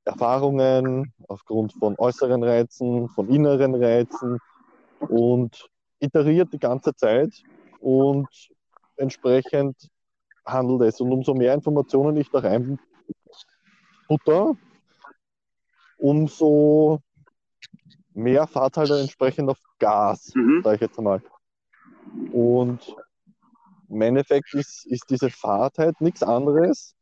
[0.10, 4.40] Erfahrungen, aufgrund von äußeren Reizen, von inneren Reizen
[5.00, 5.70] und
[6.00, 7.44] iteriert die ganze Zeit
[7.80, 8.28] und
[8.98, 9.76] entsprechend
[10.46, 11.00] handelt es.
[11.00, 12.80] Und umso mehr Informationen ich da rein
[14.08, 14.56] butter,
[15.98, 17.00] umso
[18.14, 20.62] mehr fahrt halt entsprechend auf Gas, Mhm.
[20.64, 21.22] sage ich jetzt einmal.
[22.32, 22.96] Und
[23.90, 26.96] im Endeffekt ist, ist diese Fahrt halt nichts anderes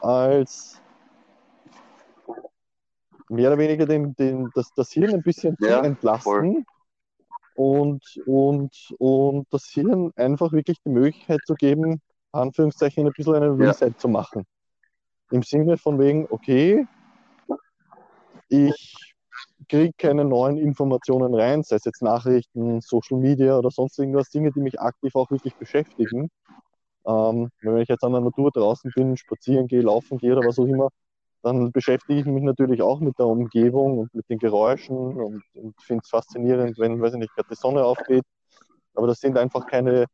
[0.00, 0.80] als
[3.34, 6.66] mehr oder weniger den, den, das, das Hirn ein bisschen zu Ja, entlasten
[7.54, 12.00] und, und, und das Hirn einfach wirklich die Möglichkeit zu geben,
[12.32, 13.68] Anführungszeichen ein bisschen einen Ja.
[13.68, 14.44] Reset zu machen.
[15.30, 16.86] Im Sinne von wegen, okay,
[18.48, 19.14] ich
[19.68, 24.52] kriege keine neuen Informationen rein, sei es jetzt Nachrichten, Social Media oder sonst irgendwas, Dinge,
[24.52, 26.30] die mich aktiv auch wirklich beschäftigen.
[27.06, 30.58] Ähm, wenn ich jetzt an der Natur draußen bin, spazieren gehe, laufen gehe oder was
[30.58, 30.90] auch immer,
[31.44, 35.74] dann beschäftige ich mich natürlich auch mit der Umgebung und mit den Geräuschen und, und
[35.82, 38.24] finde es faszinierend, wenn, weiß ich nicht, gerade die Sonne aufgeht.
[38.94, 40.06] Aber das sind einfach keine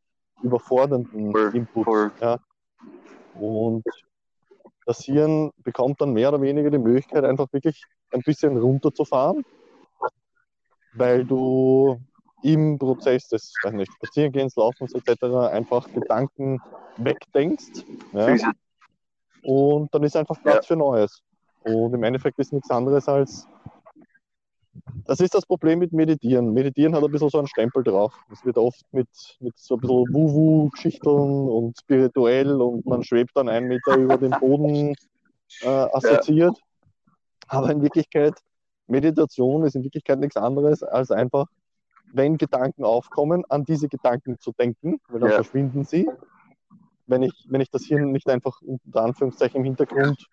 [0.43, 2.11] überfordernden Inputs.
[2.19, 2.37] Ja.
[3.39, 3.85] Und
[4.85, 9.45] das Hirn bekommt dann mehr oder weniger die Möglichkeit, einfach wirklich ein bisschen runterzufahren,
[10.93, 11.97] weil du
[12.43, 15.23] im Prozess des weiß nicht, Spazierengehens, Laufens etc.
[15.49, 16.59] einfach Gedanken
[16.97, 17.85] wegdenkst.
[18.11, 18.35] Ja?
[19.43, 21.21] Und dann ist einfach Platz für Neues.
[21.63, 23.47] Und im Endeffekt ist nichts anderes als.
[25.05, 26.53] Das ist das Problem mit Meditieren.
[26.53, 28.13] Meditieren hat ein bisschen so einen Stempel drauf.
[28.31, 33.49] Es wird oft mit, mit so ein bisschen Wuhu-Geschichteln und spirituell und man schwebt dann
[33.49, 34.93] einen Meter über den Boden
[35.61, 36.57] äh, assoziiert.
[37.47, 38.35] Aber in Wirklichkeit,
[38.87, 41.47] Meditation ist in Wirklichkeit nichts anderes als einfach,
[42.13, 45.35] wenn Gedanken aufkommen, an diese Gedanken zu denken, weil dann Ja.
[45.35, 46.09] verschwinden sie.
[47.11, 50.25] Wenn ich, wenn ich das Hirn nicht einfach unter Anführungszeichen im Hintergrund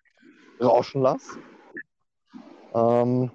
[0.61, 1.37] rauschen lasse.
[2.73, 3.31] Ähm,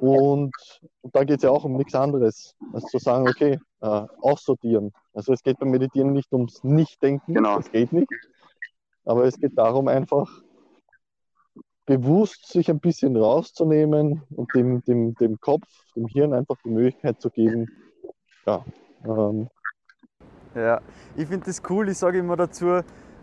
[0.00, 0.52] und,
[1.00, 4.92] und da geht es ja auch um nichts anderes, als zu sagen, okay, äh, aussortieren.
[5.12, 7.56] Also es geht beim Meditieren nicht ums Nicht-Denken, Genau.
[7.56, 8.08] das geht nicht.
[9.04, 10.28] Aber es geht darum, einfach
[11.86, 17.20] bewusst sich ein bisschen rauszunehmen und dem, dem, dem Kopf, dem Hirn einfach die Möglichkeit
[17.20, 17.68] zu geben,
[18.46, 18.64] ja,
[19.04, 19.48] ähm,
[20.54, 20.80] Ja,
[21.16, 21.88] ich finde das cool.
[21.88, 22.80] Ich sage immer dazu,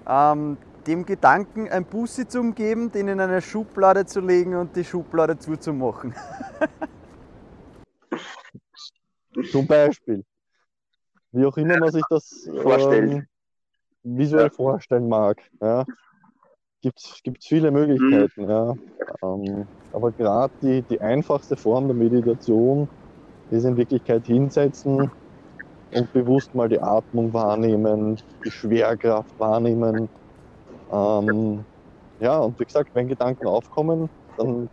[0.08, 4.84] ähm, dem Gedanken ein Bussi zu umgeben, den in eine Schublade zu legen und die
[4.84, 6.14] Schublade zuzumachen.
[9.52, 10.24] Zum Beispiel.
[11.32, 13.26] Wie auch immer man sich das ähm,
[14.04, 14.50] visuell Ja.
[14.50, 15.42] vorstellen mag.
[15.62, 15.86] Ja.
[16.82, 18.50] Gibt es viele Möglichkeiten.
[18.50, 18.74] Ja.
[19.24, 22.90] Ähm, aber gerade die, die einfachste Form der Meditation
[23.50, 25.10] ist in Wirklichkeit hinsetzen
[25.92, 30.10] und bewusst mal die Atmung wahrnehmen, die Schwerkraft wahrnehmen.
[30.92, 31.66] Ähm,
[32.20, 34.70] ja, und wie gesagt, wenn Gedanken aufkommen, dann,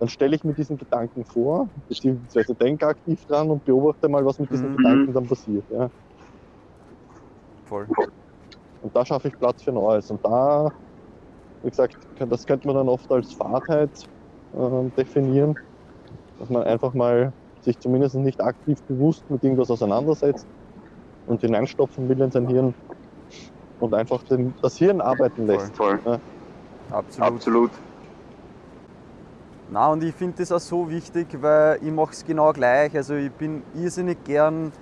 [0.00, 4.38] dann stelle ich mir diesen Gedanken vor, beziehungsweise denke aktiv dran und beobachte mal, was
[4.38, 4.76] mit diesen Mhm.
[4.76, 5.66] Gedanken dann passiert.
[5.70, 5.90] Ja.
[7.64, 7.88] Voll.
[8.80, 10.10] Und da schaffe ich Platz für Neues.
[10.10, 10.70] Und da,
[11.62, 13.92] wie gesagt, das könnte man dann oft als Fahrtheit
[14.54, 15.54] ähm, definieren,
[16.38, 20.46] dass man einfach mal sich zumindest nicht aktiv bewusst mit irgendwas auseinandersetzt
[21.26, 22.74] und hineinstopfen will in sein Hirn
[23.78, 25.76] und einfach den, das Hirn arbeiten lässt.
[25.76, 25.98] Voll.
[26.90, 27.32] Absolut.
[27.32, 27.70] Absolut.
[29.72, 32.94] Na und ich finde das auch so wichtig, weil ich mache es genau gleich.
[32.96, 34.72] Also ich bin irrsinnig gern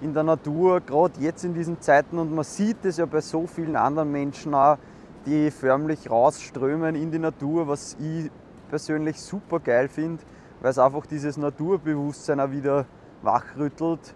[0.00, 3.46] in der Natur, gerade jetzt in diesen Zeiten und man sieht es ja bei so
[3.46, 4.78] vielen anderen Menschen auch,
[5.26, 8.30] die förmlich rausströmen in die Natur, was ich
[8.70, 10.22] persönlich super geil finde,
[10.60, 12.86] weil es einfach dieses Naturbewusstsein auch wieder
[13.22, 14.14] wachrüttelt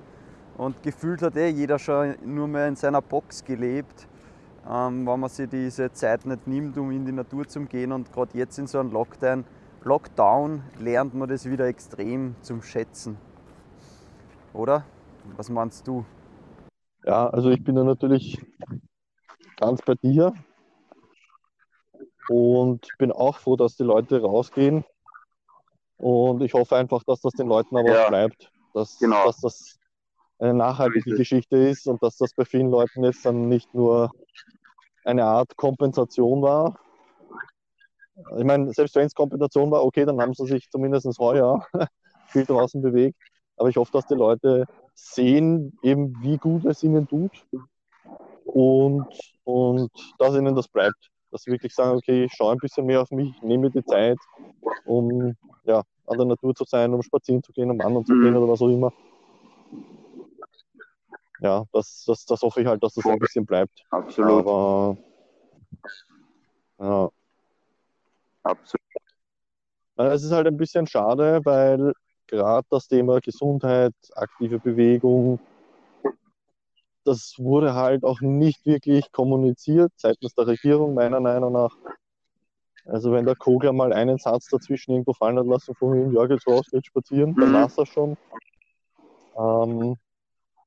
[0.57, 4.07] und gefühlt hat eh jeder schon nur mehr in seiner Box gelebt,
[4.69, 8.13] ähm, wenn man sich diese Zeit nicht nimmt, um in die Natur zu gehen und
[8.13, 9.45] gerade jetzt in so einem Lockdown
[9.85, 13.19] Lockdown lernt man das wieder extrem zum Schätzen.
[14.55, 14.85] Oder?
[15.37, 16.07] Was meinst du?
[17.05, 18.41] Ja, also ich bin da natürlich
[19.57, 20.33] ganz bei dir
[22.31, 24.85] und bin auch froh, dass die Leute rausgehen.
[25.97, 28.05] Und ich hoffe einfach, dass das den Leuten aber Ja.
[28.05, 29.25] auch bleibt, dass, Genau.
[29.25, 29.79] dass das
[30.39, 31.17] eine nachhaltige es.
[31.17, 34.11] Geschichte ist und dass das bei vielen Leuten jetzt dann nicht nur
[35.05, 36.77] eine Art Kompensation war.
[38.39, 41.67] Ich meine, selbst wenn es Kompensation war, okay, dann haben sie sich zumindest heuer
[42.27, 43.19] viel draußen bewegt.
[43.57, 47.33] Aber ich hoffe, dass die Leute sehen, eben wie gut es ihnen tut
[48.45, 49.07] und,
[49.45, 51.11] und dass ihnen das bleibt.
[51.35, 53.85] Dass sie wirklich sagen, okay, ich schaue ein bisschen mehr auf mich, nehme mir die
[53.85, 54.19] Zeit,
[54.85, 58.23] um ja, an der Natur zu sein, um spazieren zu gehen, um wandern zu Mhm.
[58.23, 58.93] gehen oder was auch immer.
[61.41, 63.83] Ja, das, das, das hoffe ich halt, dass das ein bisschen bleibt.
[63.91, 64.47] Absolut.
[64.47, 64.97] Aber
[66.79, 67.11] ja,
[68.45, 68.81] Absolut.
[69.97, 71.95] Äh, Es ist halt ein bisschen schade, weil
[72.29, 75.41] gerade das Thema Gesundheit, aktive Bewegung,
[77.05, 81.77] das wurde halt auch nicht wirklich kommuniziert seitens der Regierung, meiner Meinung nach.
[82.87, 86.27] Also wenn der Kogler mal einen Satz dazwischen irgendwo fallen hat lassen von ihm, ja,
[86.27, 87.55] geht's raus, geht spazieren, dann Mhm.
[87.55, 88.15] war's das schon.
[89.37, 89.97] Ähm,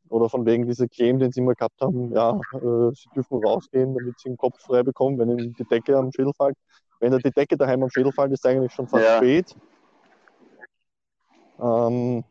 [0.09, 3.93] oder von wegen dieser Claim, den sie immer gehabt haben, ja, äh, sie dürfen rausgehen,
[3.93, 6.55] damit sie den Kopf frei bekommen, wenn ihnen die Decke am Schädel fällt.
[6.99, 9.17] Wenn da die Decke daheim am Schädel fällt, ist eigentlich schon fast Ja.
[9.17, 9.53] spät.
[11.59, 12.23] Ähm,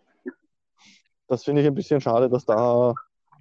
[1.28, 2.94] das finde ich ein bisschen schade, dass da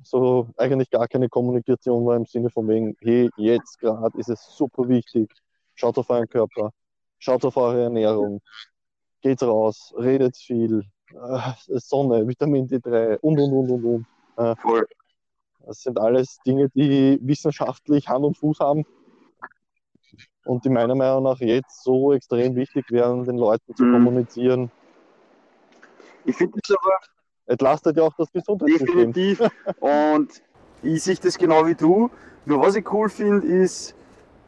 [0.06, 4.46] so eigentlich gar keine Kommunikation war im Sinne von wegen, hey, jetzt gerade ist es
[4.56, 5.32] super wichtig,
[5.74, 6.72] schaut auf euren Körper,
[7.18, 8.42] schaut auf eure Ernährung,
[9.22, 14.06] geht raus, redet viel, äh, Sonne, Vitamin D3 und und und und
[14.38, 14.60] und.
[14.60, 14.86] Voll.
[15.66, 18.84] Das sind alles Dinge, die wissenschaftlich Hand und Fuß haben
[20.46, 23.94] und die meiner Meinung nach jetzt so extrem wichtig wären, den Leuten zu Mhm.
[23.94, 24.72] kommunizieren.
[26.26, 27.00] Ich finde das aber
[27.48, 29.14] Entlastet ja auch das Gesundheitssystem.
[29.14, 29.42] definitiv.
[29.80, 30.42] Und
[30.84, 32.10] Ich sehe das genau wie du.
[32.46, 33.96] Nur was ich cool finde, ist,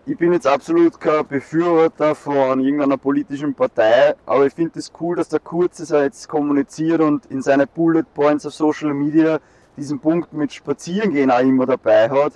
[0.05, 5.01] ich bin jetzt absolut kein Befürworter von irgendeiner politischen Partei, aber ich finde es das
[5.01, 9.39] cool, dass der Kurz es jetzt kommuniziert und in seine Bullet Points auf Social Media
[9.75, 12.33] diesen Punkt mit Spazierengehen auch immer dabei hat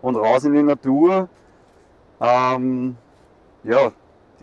[0.00, 1.28] und raus in die Natur.
[2.20, 2.96] Ähm,
[3.64, 3.92] ja,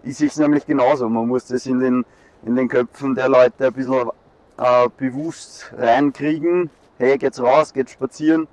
[0.04, 1.10] ich sehe es nämlich genauso.
[1.10, 2.06] Man muss das in den,
[2.46, 4.10] in den Köpfen der Leute ein bisschen
[4.60, 6.70] äh, bewusst reinkriegen.
[6.98, 8.48] Hey, geht's raus, geht's spazieren,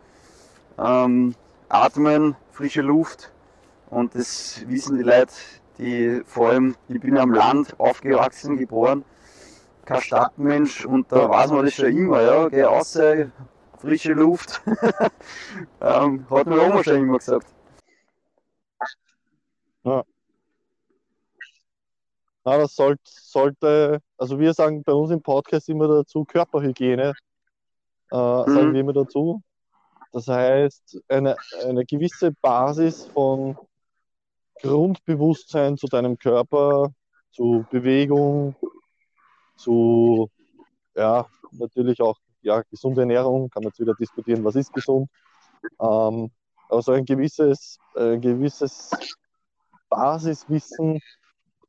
[0.79, 1.35] ähm,
[1.69, 3.33] atmen, frische Luft.
[3.91, 5.33] Und das wissen die Leute,
[5.79, 9.05] die vor allem, ich bin am Land aufgewachsen, geboren,
[9.85, 12.99] kein Stadtmensch und da weiß man das schon immer, ja, geh raus,
[13.79, 14.63] frische Luft.
[15.81, 17.47] ähm, hat meine Oma schon immer gesagt.
[22.47, 27.13] Na, das sollte, sollte, also wir sagen bei uns im Podcast immer dazu Körperhygiene,
[28.13, 28.73] äh, sagen Mhm.
[28.73, 29.43] wir immer dazu.
[30.13, 33.57] Das heißt, eine, eine gewisse Basis von
[34.63, 36.93] Grundbewusstsein zu deinem Körper,
[37.33, 38.55] zu Bewegung,
[39.57, 40.31] zu,
[40.95, 45.11] ja, natürlich auch ja, gesunde Ernährung, kann man jetzt wieder diskutieren, was ist gesund.
[45.81, 46.31] Ähm,
[46.69, 48.93] aber so ein gewisses, äh, gewisses
[49.89, 51.01] Basiswissen,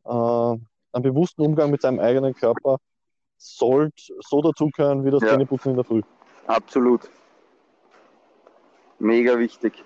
[0.07, 0.59] äh,
[0.93, 2.77] einen bewussten Umgang mit seinem eigenen Körper
[3.37, 5.29] sollte so dazugehören wie das Ja.
[5.29, 6.01] Zähneputzen in der Früh.
[6.47, 7.09] Absolut.
[8.99, 9.83] Mega wichtig.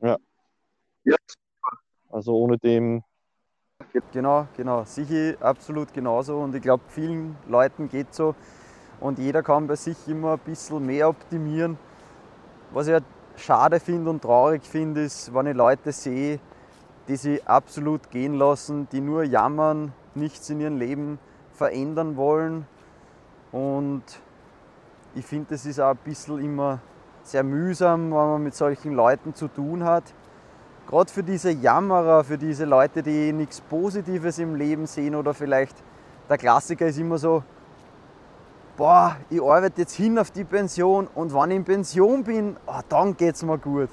[0.00, 0.16] Ja.
[1.04, 1.16] Ja,
[2.10, 3.02] Also ohne dem,
[4.12, 4.84] Genau, genau.
[4.84, 6.38] Sicher absolut genauso.
[6.38, 8.34] Und ich glaube, vielen Leuten geht so.
[9.00, 11.78] Und jeder kann bei sich immer ein bisschen mehr optimieren.
[12.72, 13.04] Was ich halt
[13.36, 16.38] schade finde und traurig finde, ist, wenn ich Leute sehe,
[17.08, 21.18] die sich absolut gehen lassen, die nur jammern, nichts in ihrem Leben
[21.52, 22.66] verändern wollen.
[23.52, 24.04] Und
[25.14, 26.80] ich finde, es ist auch ein bisschen immer
[27.22, 30.04] sehr mühsam, wenn man mit solchen Leuten zu tun hat
[30.90, 35.76] gerade für diese Jammerer, für diese Leute, die nichts Positives im Leben sehen oder vielleicht
[36.28, 37.44] der Klassiker ist immer so,
[38.76, 42.82] boah, ich arbeite jetzt hin auf die Pension und wenn ich in Pension bin, ah,
[42.88, 43.88] dann geht's mir gut.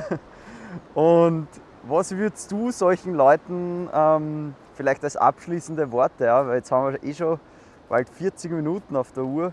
[0.94, 1.46] und
[1.88, 7.02] was würdest du solchen Leuten ähm, vielleicht als abschließende Worte, ja, weil jetzt haben wir
[7.02, 7.40] eh schon
[7.88, 9.52] bald 40 Minuten auf der Uhr,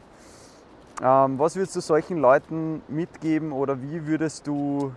[1.01, 4.91] ähm, was würdest du solchen Leuten mitgeben oder wie würdest du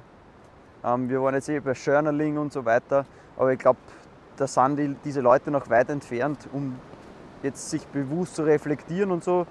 [0.85, 3.05] ähm, wir waren jetzt eh bei Journaling und so weiter,
[3.37, 3.79] aber ich glaube,
[4.37, 6.77] da sind die, diese Leute noch weit entfernt, um
[7.43, 9.47] jetzt sich bewusst zu reflektieren und so.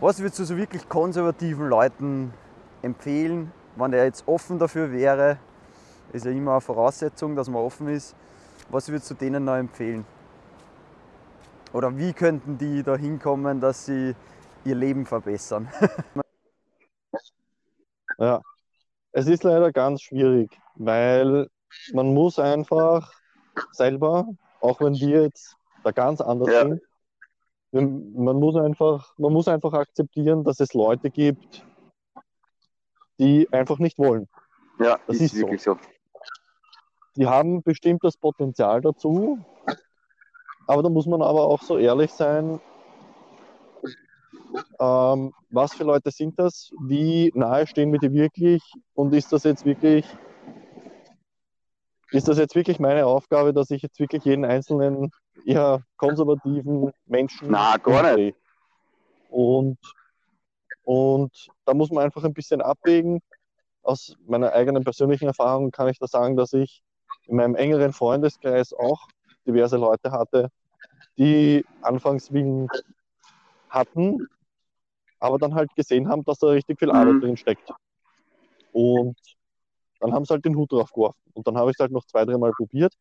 [0.00, 2.32] Was würdest du so wirklich konservativen Leuten
[2.82, 5.38] empfehlen, wenn der jetzt offen dafür wäre?
[6.14, 8.14] Ist ja immer eine Voraussetzung, dass man offen ist.
[8.70, 10.06] Was würdest du denen noch empfehlen?
[11.72, 14.14] Oder wie könnten die da hinkommen, dass sie
[14.64, 15.68] ihr Leben verbessern?
[18.18, 18.40] ja.
[19.10, 21.48] Es ist leider ganz schwierig, weil
[21.92, 23.12] man muss einfach
[23.72, 24.28] selber,
[24.60, 26.76] auch wenn wir jetzt da ganz anders Ja.
[27.72, 31.66] sind, man muss einfach, man muss einfach akzeptieren, dass es Leute gibt,
[33.18, 34.28] die einfach nicht wollen.
[34.78, 35.38] Ja, Das ist, ist so.
[35.40, 35.76] wirklich so.
[37.16, 39.38] Die haben bestimmt das Potenzial dazu,
[40.66, 42.60] aber da muss man aber auch so ehrlich sein,
[44.80, 48.62] ähm, was für Leute sind das, wie nahe stehen wir die wirklich?
[48.94, 50.06] Und ist das jetzt wirklich,
[52.10, 55.10] ist das jetzt wirklich meine Aufgabe, dass ich jetzt wirklich jeden einzelnen
[55.44, 58.36] eher konservativen Menschen Na, gar nicht.
[59.28, 59.78] Und,
[60.84, 61.32] und
[61.64, 63.20] da muss man einfach ein bisschen abwägen.
[63.82, 66.82] Aus meiner eigenen persönlichen Erfahrung kann ich da sagen, dass ich
[67.26, 69.08] in meinem engeren Freundeskreis auch
[69.46, 70.50] diverse Leute hatte,
[71.18, 72.68] die anfangs Willen
[73.68, 74.26] hatten,
[75.18, 76.94] aber dann halt gesehen haben, dass da richtig viel Mhm.
[76.94, 77.70] Arbeit drin steckt.
[78.72, 79.16] Und
[80.00, 81.18] dann haben sie halt den Hut drauf geworfen.
[81.34, 82.94] Und dann habe ich es halt noch zwei, dreimal probiert.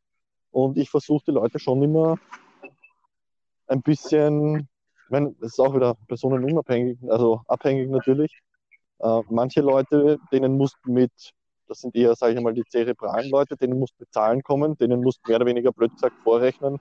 [0.51, 2.17] Und ich versuche die Leute schon immer
[3.67, 8.31] ein bisschen, ich meine, es ist auch wieder personenunabhängig, also abhängig natürlich.
[8.99, 11.11] Äh, manche Leute, denen musst mit,
[11.67, 14.77] das sind eher, sage ich mal, die zerebralen Leute, denen musst du mit Zahlen kommen,
[14.77, 16.79] denen musst du mehr oder weniger blöd gesagt vorrechnen.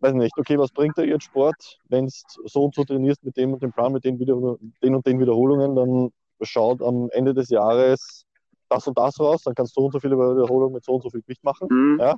[0.00, 2.12] Weiß nicht, okay, was bringt dir jetzt Sport, wenn du
[2.44, 4.34] so und so trainierst mit dem und dem Plan, mit den, wieder,
[4.82, 6.10] den und den Wiederholungen, dann
[6.42, 8.24] schaut am Ende des Jahres
[8.68, 11.02] das und das raus, dann kannst du so und so viele Wiederholungen mit so und
[11.02, 11.68] so viel Gewicht machen.
[11.70, 11.98] Mhm.
[12.00, 12.14] Ja.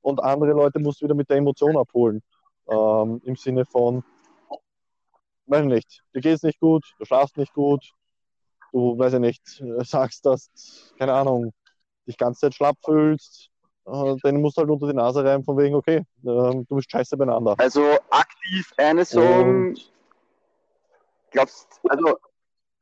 [0.00, 2.22] Und andere Leute musst du wieder mit der Emotion abholen.
[2.68, 4.02] Ähm, Im Sinne von,
[5.46, 7.92] weiß ich nicht, dir geht es nicht gut, du schlafst nicht gut,
[8.72, 10.50] du, weiß ich nicht, sagst, dass,
[10.98, 11.52] keine Ahnung,
[12.06, 13.50] dich ganze Zeit schlapp fühlst,
[13.86, 16.90] äh, dann musst du halt unter die Nase rein von wegen, okay, ähm, du bist
[16.90, 17.54] scheiße beieinander.
[17.58, 19.92] Also aktiv eine Song, Und
[21.30, 22.18] glaubst also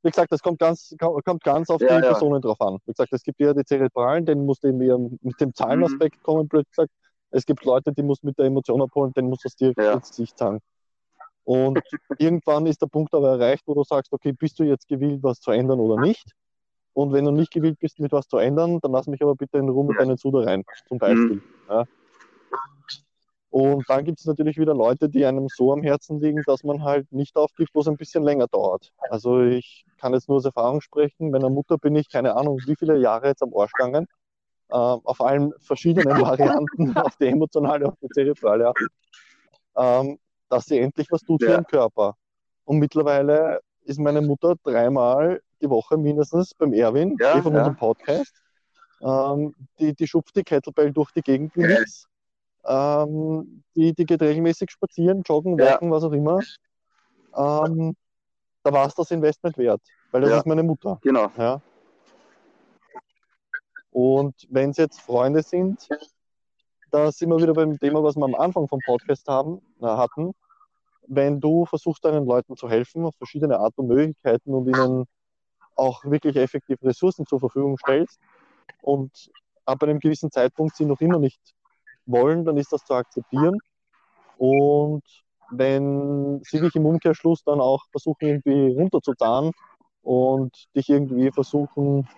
[0.02, 2.12] wie gesagt, das kommt ganz, kommt ganz auf Ja, die ja.
[2.12, 2.78] Personen drauf an.
[2.84, 6.22] Wie gesagt, es gibt ja die Zerebralen, denen musst du eben eher mit dem Zahlenaspekt
[6.22, 6.92] kommen, blöd gesagt.
[7.30, 9.78] Es gibt Leute, die musst du mit der Emotion abholen, denen musst du es direkt
[9.78, 9.94] Ja.
[9.94, 10.60] ins Gesicht sagen.
[11.44, 11.80] Und
[12.18, 15.40] irgendwann ist der Punkt aber erreicht, wo du sagst, okay, bist du jetzt gewillt, was
[15.40, 16.32] zu ändern oder nicht?
[16.94, 19.58] Und wenn du nicht gewillt bist, mit was zu ändern, dann lass mich aber bitte
[19.58, 21.42] in Ruhe mit deinen Suder rein, zum Beispiel.
[21.68, 21.84] Ja.
[23.50, 26.82] Und dann gibt es natürlich wieder Leute, die einem so am Herzen liegen, dass man
[26.82, 28.92] halt nicht aufgibt, wo es ein bisschen länger dauert.
[29.10, 31.30] Also ich kann jetzt nur aus Erfahrung sprechen.
[31.30, 34.06] Meiner Mutter bin ich keine Ahnung, wie viele Jahre jetzt am Arsch gegangen.
[34.70, 38.72] Äh, auf allen verschiedenen Varianten, auf die emotionale, auf die zerebrale,
[39.76, 40.18] ähm,
[40.48, 41.54] dass sie endlich was tut für Ja.
[41.56, 42.16] ihren Körper.
[42.64, 47.58] Und mittlerweile ist meine Mutter dreimal die Woche mindestens beim Erwin, Ja, eh von ja.
[47.60, 48.32] unserem Podcast.
[49.00, 51.76] Ähm, die, die schupft die Kettlebell durch die Gegend wie.
[52.66, 56.40] Ähm, die, die geht regelmäßig spazieren, joggen, walken, was auch immer.
[57.36, 57.94] Ähm,
[58.62, 59.82] da war es das Investment wert,
[60.12, 60.98] weil das ist meine Mutter.
[61.02, 61.30] genau.
[61.36, 61.60] Ja.
[63.90, 65.86] Und wenn es jetzt Freunde sind,
[66.94, 70.32] da sind wir wieder beim Thema, was wir am Anfang vom Podcast haben, äh, hatten.
[71.08, 75.04] Wenn du versuchst, deinen Leuten zu helfen auf verschiedene Art und Möglichkeiten und ihnen
[75.74, 78.20] auch wirklich effektiv Ressourcen zur Verfügung stellst
[78.80, 79.10] und
[79.66, 81.40] ab einem gewissen Zeitpunkt sie noch immer nicht
[82.06, 83.58] wollen, dann ist das zu akzeptieren.
[84.38, 85.02] Und
[85.50, 89.50] wenn sie dich im Umkehrschluss dann auch versuchen, irgendwie runterzuzahlen
[90.02, 92.08] und dich irgendwie versuchen,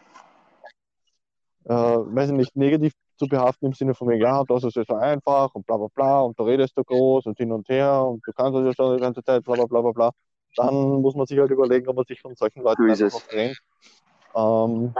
[1.65, 4.95] äh, weiß ich nicht, negativ zu behaften im Sinne von, ja, das ist ja so
[4.95, 8.27] einfach und bla bla bla und du redest du groß und hin und her und
[8.27, 10.11] du kannst das ja schon die ganze Zeit, bla bla bla bla bla,
[10.57, 13.59] dann muss man sich halt überlegen, ob man sich von solchen Leuten einfach trennt.
[14.35, 14.95] Ähm,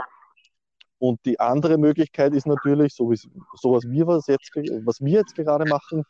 [0.99, 5.19] und die andere Möglichkeit ist natürlich, so, wie, so was, wir, was, jetzt, was wir
[5.19, 6.03] jetzt gerade machen,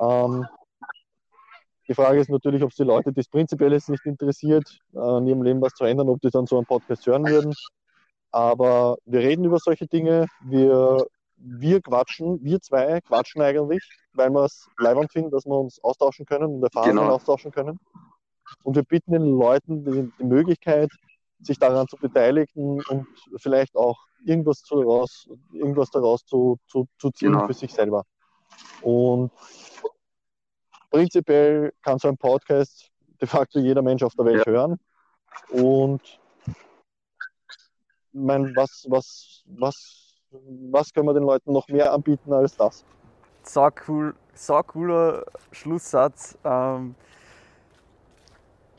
[0.00, 0.46] ähm,
[1.86, 5.18] die Frage ist natürlich, ob es die Leute, die es prinzipiell jetzt nicht interessiert, äh,
[5.18, 7.52] in ihrem Leben was zu ändern, ob die dann so einen Podcast hören würden.
[8.30, 11.06] Aber wir reden über solche Dinge, wir,
[11.46, 13.84] wir quatschen, wir zwei quatschen eigentlich,
[14.14, 17.14] weil wir es leibend finden, dass wir uns austauschen können und Erfahrungen Genau.
[17.14, 17.78] austauschen können.
[18.62, 20.90] Und wir bieten den Leuten die, die Möglichkeit,
[21.40, 27.10] sich daran zu beteiligen und vielleicht auch irgendwas, zu raus, irgendwas daraus zu, zu, zu
[27.10, 27.46] ziehen Genau.
[27.46, 28.04] für sich selber.
[28.80, 29.30] Und
[30.90, 32.90] prinzipiell kann so ein Podcast
[33.20, 34.78] de facto jeder Mensch auf der Welt hören.
[35.48, 36.00] Und
[38.12, 40.03] mein, was, was, was,
[40.70, 42.84] was können wir den Leuten noch mehr anbieten als das?
[43.46, 46.36] sau cool, sau cooler Schlusssatz.
[46.44, 46.94] Ähm,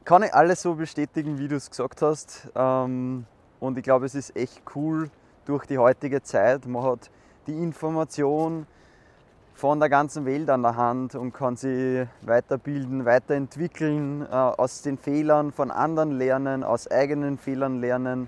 [0.04, 2.50] kann ich alles so bestätigen, wie du es gesagt hast.
[2.56, 3.26] Ähm,
[3.60, 5.10] und ich glaube, es ist echt cool
[5.46, 6.66] durch die heutige Zeit.
[6.66, 7.10] Man hat
[7.48, 8.68] die Information
[9.54, 14.98] von der ganzen Welt an der Hand und kann sich weiterbilden, weiterentwickeln, äh, aus den
[14.98, 18.28] Fehlern von anderen lernen, aus eigenen Fehlern lernen.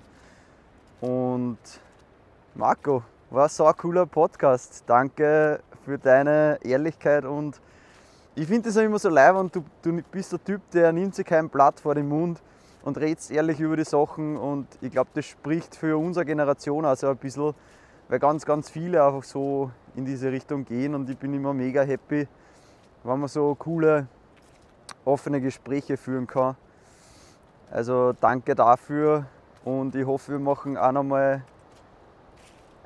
[1.00, 1.58] Und
[2.54, 4.84] Marco, war so ein cooler Podcast.
[4.86, 7.60] Danke für deine Ehrlichkeit und
[8.34, 11.26] ich finde es auch immer so leibend, du, du bist der Typ, der nimmt sich
[11.26, 12.40] kein Blatt vor den Mund
[12.82, 17.08] und redet ehrlich über die Sachen und ich glaube, das spricht für unsere Generation also
[17.08, 17.52] ein bisschen,
[18.08, 21.82] weil ganz, ganz viele einfach so in diese Richtung gehen und ich bin immer mega
[21.82, 22.26] happy,
[23.04, 24.06] wenn man so coole,
[25.04, 26.56] offene Gespräche führen kann.
[27.70, 29.26] Also danke dafür
[29.64, 31.42] und ich hoffe, wir machen auch nochmal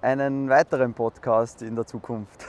[0.03, 2.44] einen weiteren Podcast in der Zukunft.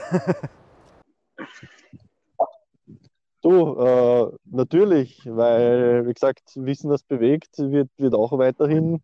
[3.42, 9.02] Du, äh, natürlich, weil, wie gesagt, Wissen, das bewegt, wird, wird auch weiterhin,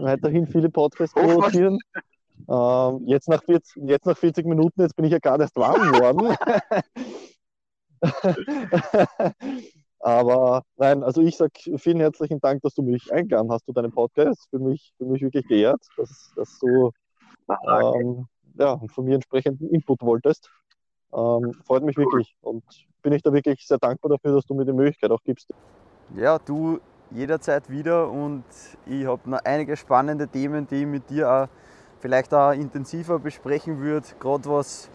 [0.00, 1.22] weiterhin viele Podcasts wir.
[1.22, 1.78] produzieren.
[2.48, 5.92] Ähm, jetzt, nach 40, jetzt nach 40 Minuten, jetzt bin ich ja gerade erst warm
[5.92, 6.36] geworden.
[10.00, 13.92] Aber nein, also ich sage vielen herzlichen Dank, dass du mich eingeladen hast zu deinem
[13.92, 14.48] Podcast.
[14.50, 16.90] Für mich, für mich wirklich geehrt, dass, dass du
[17.66, 18.26] ähm,
[18.58, 20.50] ja, von mir entsprechenden Input wolltest.
[21.12, 22.62] Ähm, freut mich wirklich und
[23.02, 25.52] bin ich da wirklich sehr dankbar dafür, dass du mir die Möglichkeit auch gibst.
[26.14, 26.78] Ja, du
[27.10, 28.44] jederzeit wieder und
[28.86, 31.48] ich habe noch einige spannende Themen, die ich mit dir auch
[32.00, 34.90] vielleicht auch intensiver besprechen würde, gerade was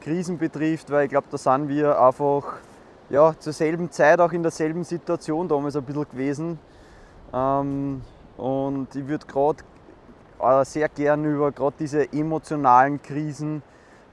[0.00, 2.60] Krisen betrifft, weil ich glaube, da sind wir einfach
[3.10, 6.58] ja, zur selben Zeit auch in derselben Situation damals ein bisschen gewesen.
[7.32, 8.02] Ähm,
[8.36, 9.64] und ich würde gerade
[10.64, 13.62] sehr gern über gerade diese emotionalen Krisen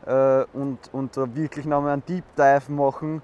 [0.05, 3.21] äh, und, und da wirklich nochmal einen Deep Dive machen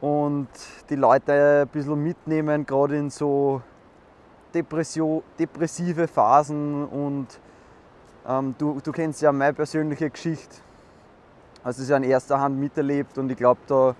[0.00, 0.48] und
[0.88, 3.62] die Leute ein bisschen mitnehmen, gerade in so
[4.54, 7.26] Depression, depressive Phasen und
[8.26, 10.56] ähm, du, du kennst ja meine persönliche Geschichte,
[11.64, 13.94] hast es ja in erster Hand miterlebt und ich glaube, da,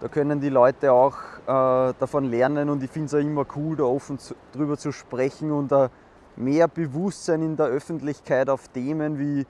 [0.00, 3.76] da können die Leute auch äh, davon lernen und ich finde es auch immer cool,
[3.76, 5.88] da offen zu, drüber zu sprechen und uh,
[6.36, 9.46] mehr Bewusstsein in der Öffentlichkeit auf Themen wie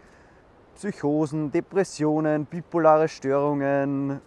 [0.75, 4.21] Psychosen, Depressionen, bipolare Störungen,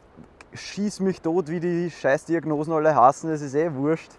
[0.53, 4.11] schieß mich tot, wie die Scheißdiagnosen alle hassen, das ist eh wurscht.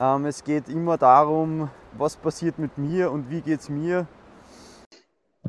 [0.00, 4.06] Ähm, es geht immer darum, was passiert mit mir und wie geht es mir.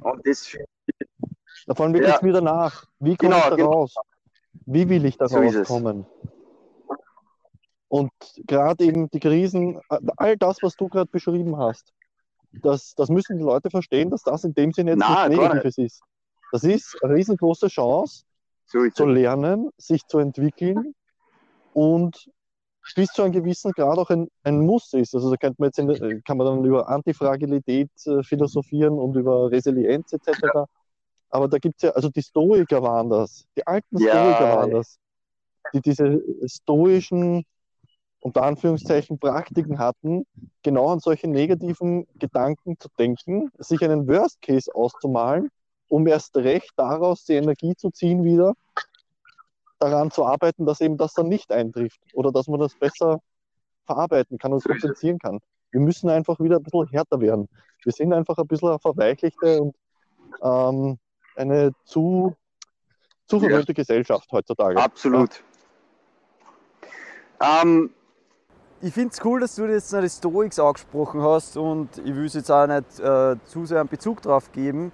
[0.01, 0.55] Und das
[1.65, 2.23] Davon wirklich Ja.
[2.23, 2.85] wieder nach.
[2.99, 3.71] Wie komme Genau, ich da genau.
[3.71, 3.95] raus?
[4.67, 6.05] Wie will ich da So rauskommen?
[7.87, 8.11] Und
[8.45, 9.79] gerade eben die Krisen,
[10.17, 11.93] all das, was du gerade beschrieben hast,
[12.61, 15.77] das, das müssen die Leute verstehen, dass das in dem Sinne jetzt Nein, nichts Negatives
[15.77, 16.01] ist.
[16.51, 18.23] Das ist eine riesengroße Chance,
[18.65, 20.93] so zu lernen, sich zu entwickeln
[21.73, 22.29] und
[22.95, 25.15] bis zu einem gewissen Grad auch ein, ein Muss ist.
[25.15, 29.15] Also da könnte man jetzt in, der- kann man dann über Antifragilität äh, philosophieren und
[29.15, 30.67] über Resilienz etc.
[31.29, 34.09] Aber da gibt es ja, also die Stoiker waren das, die alten Ja.
[34.09, 34.99] Stoiker waren das,
[35.73, 37.43] die diese stoischen
[38.25, 40.25] unter Anführungszeichen Praktiken hatten,
[40.63, 45.51] genau an solche negativen Gedanken zu denken, sich einen Worst Case auszumalen,
[45.89, 48.55] um erst recht daraus die Energie zu ziehen, wieder
[49.77, 53.19] daran zu arbeiten, dass eben das dann nicht eintrifft oder dass man das besser
[53.85, 55.39] verarbeiten kann und kompensieren kann.
[55.69, 57.47] Wir müssen einfach wieder ein bisschen härter werden.
[57.83, 59.75] Wir sind einfach ein bisschen verweichlichte und
[60.41, 60.97] ähm,
[61.35, 62.35] eine zu,
[63.27, 63.75] zu verwöhnte ja.
[63.75, 64.81] Gesellschaft heutzutage.
[64.81, 65.43] Absolut.
[67.39, 67.61] Ja.
[67.61, 67.91] Ähm,
[68.81, 72.25] ich finde es cool, dass du jetzt noch die Stoics angesprochen hast und ich will
[72.25, 74.91] es jetzt auch nicht äh, zu sehr einen Bezug drauf geben.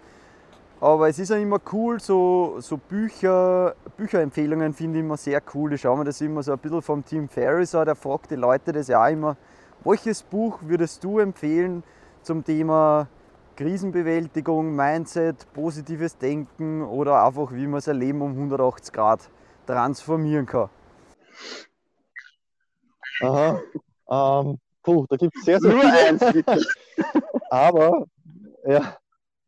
[0.79, 5.73] Aber es ist ja immer cool, so, so Bücher, Bücherempfehlungen finde ich immer sehr cool.
[5.73, 8.35] Ich schaue mir das immer so ein bisschen vom Team Ferris an, der fragt die
[8.35, 9.37] Leute das ja auch immer.
[9.83, 11.83] Welches Buch würdest du empfehlen
[12.23, 13.07] zum Thema
[13.57, 19.29] Krisenbewältigung, Mindset, positives Denken oder einfach, wie man sein Leben um 180 Grad
[19.67, 20.69] transformieren kann?
[23.21, 23.61] Aha.
[24.09, 26.05] Ähm, puh, da gibt es sehr, sehr Nur viele.
[26.05, 26.21] eins,
[27.49, 28.05] Aber
[28.65, 28.97] ja,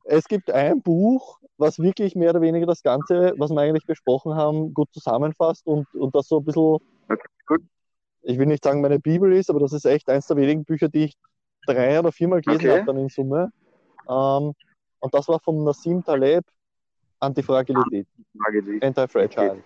[0.06, 4.36] es gibt ein Buch, was wirklich mehr oder weniger das Ganze, was wir eigentlich besprochen
[4.36, 6.78] haben, gut zusammenfasst und, und das so ein bisschen,
[7.10, 7.62] okay, gut.
[8.24, 10.90] ich will nicht sagen, meine Bibel ist, aber das ist echt eins der wenigen Bücher,
[10.90, 11.18] die ich
[11.66, 12.74] drei oder viermal gelesen Okay.
[12.74, 13.52] habe dann in Summe.
[14.10, 14.54] Ähm,
[15.00, 16.44] und das war von Nassim Taleb,
[17.20, 18.08] Antifragilität,
[18.82, 19.64] Anti-Fragile.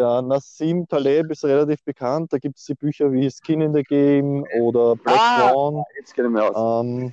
[0.00, 2.32] Der Nassim Taleb ist relativ bekannt.
[2.32, 5.50] Da gibt es die Bücher wie Skin in the Game oder Black Ah.
[5.52, 5.84] Swan.
[5.98, 6.84] Jetzt ich mich aus.
[6.86, 7.12] Ähm,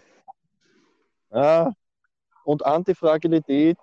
[1.31, 1.73] ja,
[2.45, 3.77] und Antifragilität,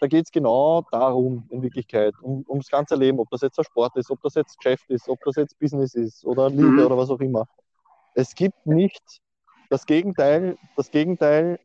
[0.00, 3.64] da geht es genau darum, in Wirklichkeit, um, ums ganze Leben, ob das jetzt ein
[3.64, 6.80] Sport ist, ob das jetzt Geschäft ist, ob das jetzt Business ist oder Liebe Mhm.
[6.80, 7.46] oder was auch immer.
[8.12, 9.22] Es gibt nicht
[9.70, 11.58] das Gegenteil, das Gegenteil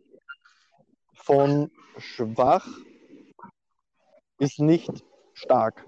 [1.15, 2.65] von schwach
[4.37, 5.85] ist nicht stark.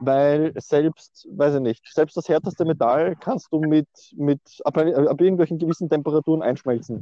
[0.00, 5.20] Weil selbst, weiß ich nicht, selbst das härteste Metall kannst du mit, mit ab, ab
[5.20, 7.00] irgendwelchen gewissen Temperaturen einschmelzen.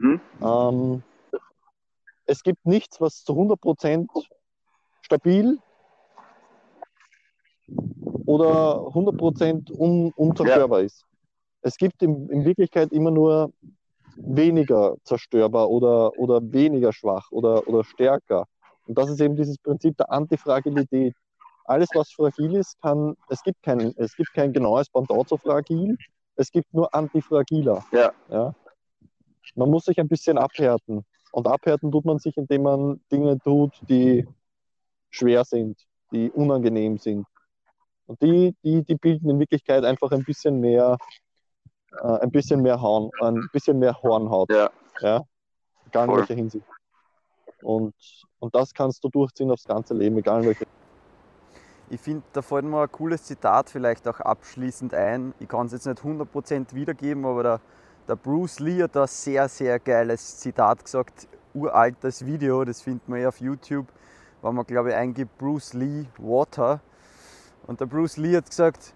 [0.00, 0.20] Mhm.
[0.40, 1.02] Ähm,
[2.26, 4.08] es gibt nichts, was zu 100%
[5.02, 5.58] stabil
[8.26, 11.04] oder 100% un, unzerstörbar ist.
[11.62, 13.52] Es gibt in, in Wirklichkeit immer nur
[14.16, 18.46] weniger zerstörbar oder, oder weniger schwach oder, oder stärker.
[18.86, 21.14] Und das ist eben dieses Prinzip der Antifragilität.
[21.64, 25.96] Alles, was fragil ist, kann, es gibt kein, es gibt kein genaues Pendant zu fragil,
[26.36, 27.84] es gibt nur antifragiler.
[27.92, 28.12] Ja.
[28.28, 28.54] Ja?
[29.54, 31.04] Man muss sich ein bisschen abhärten.
[31.32, 34.26] Und abhärten tut man sich, indem man Dinge tut, die
[35.10, 35.78] schwer sind,
[36.10, 37.26] die unangenehm sind.
[38.06, 40.98] Und die, die, die bilden in Wirklichkeit einfach ein bisschen mehr,
[42.02, 44.50] äh, ein bisschen mehr Horn, ein bisschen mehr Hornhaut.
[44.50, 44.70] Ja.
[45.00, 45.22] Ja?
[45.86, 46.66] Egal in welcher Hinsicht.
[47.62, 47.94] Und,
[48.38, 50.66] und das kannst du durchziehen aufs ganze Leben, egal in welcher
[51.92, 55.34] Ich finde, da fällt mir ein cooles Zitat vielleicht auch abschließend ein.
[55.40, 57.60] Ich kann es jetzt nicht 100% wiedergeben, aber der,
[58.08, 61.28] der Bruce Lee hat da sehr, sehr geiles Zitat gesagt.
[61.52, 63.88] Uraltes Video, das findet man ja auf YouTube,
[64.40, 66.80] wenn man, glaube ich, eingibt Bruce Lee Water.
[67.66, 68.94] Und der Bruce Lee hat gesagt,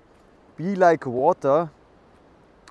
[0.56, 1.68] be like water,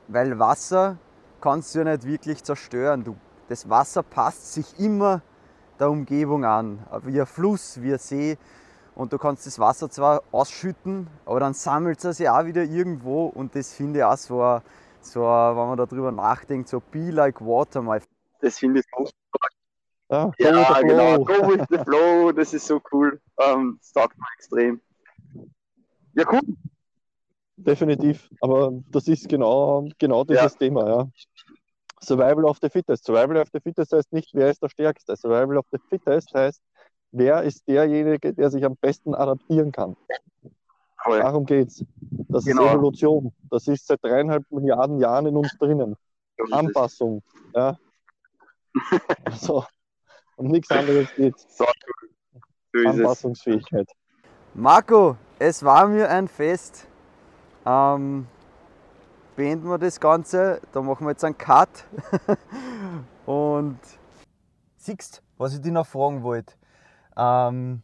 [0.07, 0.97] weil Wasser
[1.39, 3.03] kannst du ja nicht wirklich zerstören.
[3.03, 3.15] Du,
[3.47, 5.21] das Wasser passt sich immer
[5.79, 8.39] der Umgebung an, wie ein Fluss, wie ein See.
[8.95, 13.25] Und du kannst das Wasser zwar ausschütten, aber dann sammelt es sich auch wieder irgendwo.
[13.25, 14.61] Und das finde ich auch so, ein,
[15.01, 17.99] so ein, wenn man darüber nachdenkt, so be like water, my
[18.39, 19.09] Das finde ich so.
[20.09, 21.25] Ja, Ja, genau.
[21.25, 22.31] Go with the flow.
[22.31, 23.19] Das ist so cool.
[23.39, 24.81] Ähm, das taugt mir extrem.
[26.13, 26.41] Ja, cool.
[27.57, 28.29] Definitiv.
[28.41, 31.09] Aber das ist genau, genau dieses Thema, ja.
[32.01, 33.05] Survival of the Fittest.
[33.05, 35.15] Survival of the Fittest heißt nicht, wer ist der Stärkste.
[35.15, 36.61] Survival of the Fittest heißt,
[37.17, 39.95] wer ist derjenige, der sich am besten adaptieren kann.
[41.03, 41.19] Voll.
[41.19, 41.83] Darum geht's.
[42.29, 42.65] Das Genau.
[42.65, 43.33] ist Evolution.
[43.49, 45.95] Das ist seit dreieinhalb Milliarden Jahren in uns drinnen.
[46.37, 46.57] So ist es.
[46.57, 47.23] Anpassung.
[47.53, 47.77] Ja.
[49.37, 49.63] so.
[50.35, 51.37] Und nichts anderes geht.
[51.39, 52.09] So cool.
[52.73, 52.85] So es.
[52.87, 53.87] Anpassungsfähigkeit.
[54.53, 56.87] Marco, es war mir ein Fest.
[57.65, 58.27] Ähm,
[59.35, 60.59] beenden wir das Ganze.
[60.71, 61.69] Da machen wir jetzt einen Cut.
[63.25, 63.79] Und
[64.77, 66.53] siehst, was ich dich noch fragen wollte.
[67.17, 67.81] Ähm,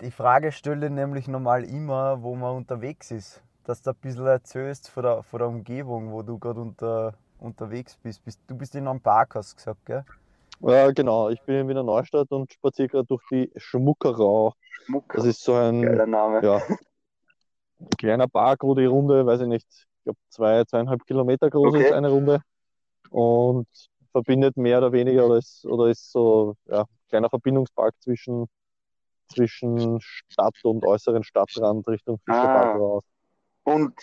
[0.00, 3.42] die Frage stelle ich nämlich normal immer, wo man unterwegs ist.
[3.64, 7.96] Dass du ein bisschen erzählst von der, von der Umgebung, wo du gerade unter, unterwegs
[8.02, 8.24] bist.
[8.24, 8.40] bist.
[8.48, 10.04] Du bist in einem Park, hast du gesagt, gell?
[10.60, 11.28] Ja, genau.
[11.28, 14.54] Ich bin in Wiener Neustadt und spaziere gerade durch die Schmuckerau.
[14.84, 15.12] Schmuck.
[15.14, 16.40] Das ist so ein Geiler Name.
[16.42, 16.60] ja,
[17.98, 21.84] kleiner Park, wo die Runde, weiß ich nicht, ich glaube zwei, zweieinhalb Kilometer groß Okay.
[21.84, 22.40] ist, eine Runde.
[23.10, 23.68] Und
[24.12, 28.48] verbindet mehr oder weniger oder ist, oder ist so ja, kleiner Verbindungspark zwischen,
[29.28, 32.76] zwischen Stadt und äußeren Stadtrand Richtung Fischerbach Ah.
[32.76, 33.04] raus.
[33.64, 33.94] Und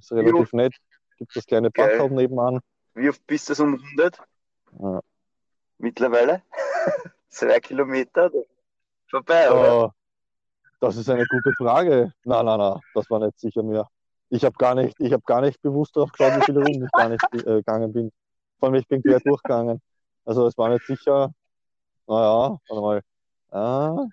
[0.00, 0.74] Ist relativ nett.
[1.18, 1.70] Gibt das kleine.
[1.70, 2.60] Bachhaus nebenan.
[2.94, 4.18] wie oft bist du das umrundet?
[4.80, 5.00] Ja.
[5.78, 6.42] Mittlerweile?
[7.28, 8.30] Zwei Kilometer
[9.10, 9.84] vorbei, oder?
[9.84, 9.88] Äh,
[10.80, 12.12] das ist eine gute Frage.
[12.24, 13.86] Nein, nein, nein, das war nicht sicher mehr.
[14.30, 16.92] Ich habe gar nicht, ich habe gar nicht bewusst darauf geschaut, wie viele Runden ich
[16.92, 18.10] gar nicht äh, gegangen bin.
[18.58, 19.80] Vor allem, ich bin quer durchgegangen.
[20.24, 21.30] Also es war nicht sicher,
[22.06, 23.00] naja, warte mal.
[23.50, 24.06] Ah,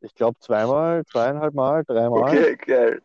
[0.00, 2.22] ich glaube zweimal, zweieinhalb Mal, dreimal.
[2.22, 3.02] Okay, geil.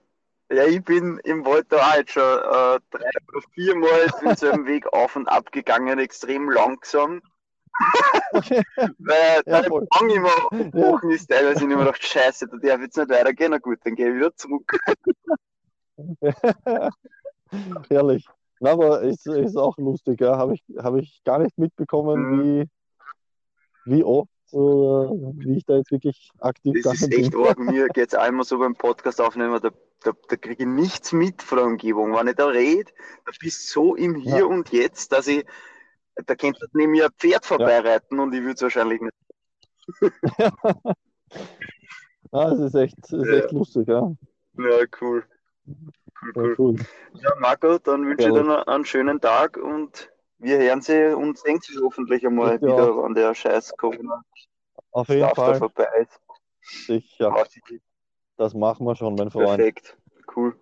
[0.50, 5.28] Ja, ich bin im auch jetzt schon äh, drei oder viermal denselben Weg auf und
[5.28, 7.22] ab gegangen, extrem langsam.
[9.00, 9.82] Weil Ja, der.
[9.82, 10.30] Empfang immer
[10.74, 10.74] Ja.
[10.74, 13.52] hoch ist, teilweise ich immer gedacht, scheiße, da darf jetzt nicht weitergehen.
[13.52, 14.80] Na gut, dann gehe ich wieder zurück.
[17.90, 18.26] Herrlich.
[18.60, 20.38] Na, aber ist, ist auch lustig, ja.
[20.38, 22.42] Habe ich, habe ich gar nicht mitbekommen, Mhm.
[22.42, 22.70] wie,
[23.90, 27.46] wie oft, äh, wie ich da jetzt wirklich aktiv Das ist echt bin.
[27.46, 27.58] arg.
[27.60, 29.70] Mir geht es einmal so beim Podcast aufnehmen, da,
[30.04, 32.14] da, da kriege ich nichts mit von der Umgebung.
[32.14, 32.92] Wenn ich da rede,
[33.26, 34.46] da bist du so im Hier Ja.
[34.46, 35.46] und Jetzt, dass ich,
[36.26, 39.14] da könnte neben mir ein Pferd vorbeireiten und ich würde es wahrscheinlich nicht.
[42.32, 43.36] Ah, es ist echt, es ist Ja.
[43.38, 44.12] echt lustig, ja.
[44.58, 45.24] Ja, cool.
[45.66, 46.56] Cool, Ja, cool.
[46.58, 46.76] cool.
[47.22, 50.10] Ja, Marco, dann wünsche ich dir noch einen schönen Tag und
[50.40, 54.24] wir hören sie und sehen sie hoffentlich einmal dir wieder, wenn der scheiß Corona
[54.92, 56.20] Auf jeden Fall, vorbei ist.
[56.62, 57.34] sicher.
[57.36, 57.44] Ja.
[58.38, 59.58] Das machen wir schon, mein Freund.
[59.58, 59.98] Perfekt.
[60.36, 60.56] Cool.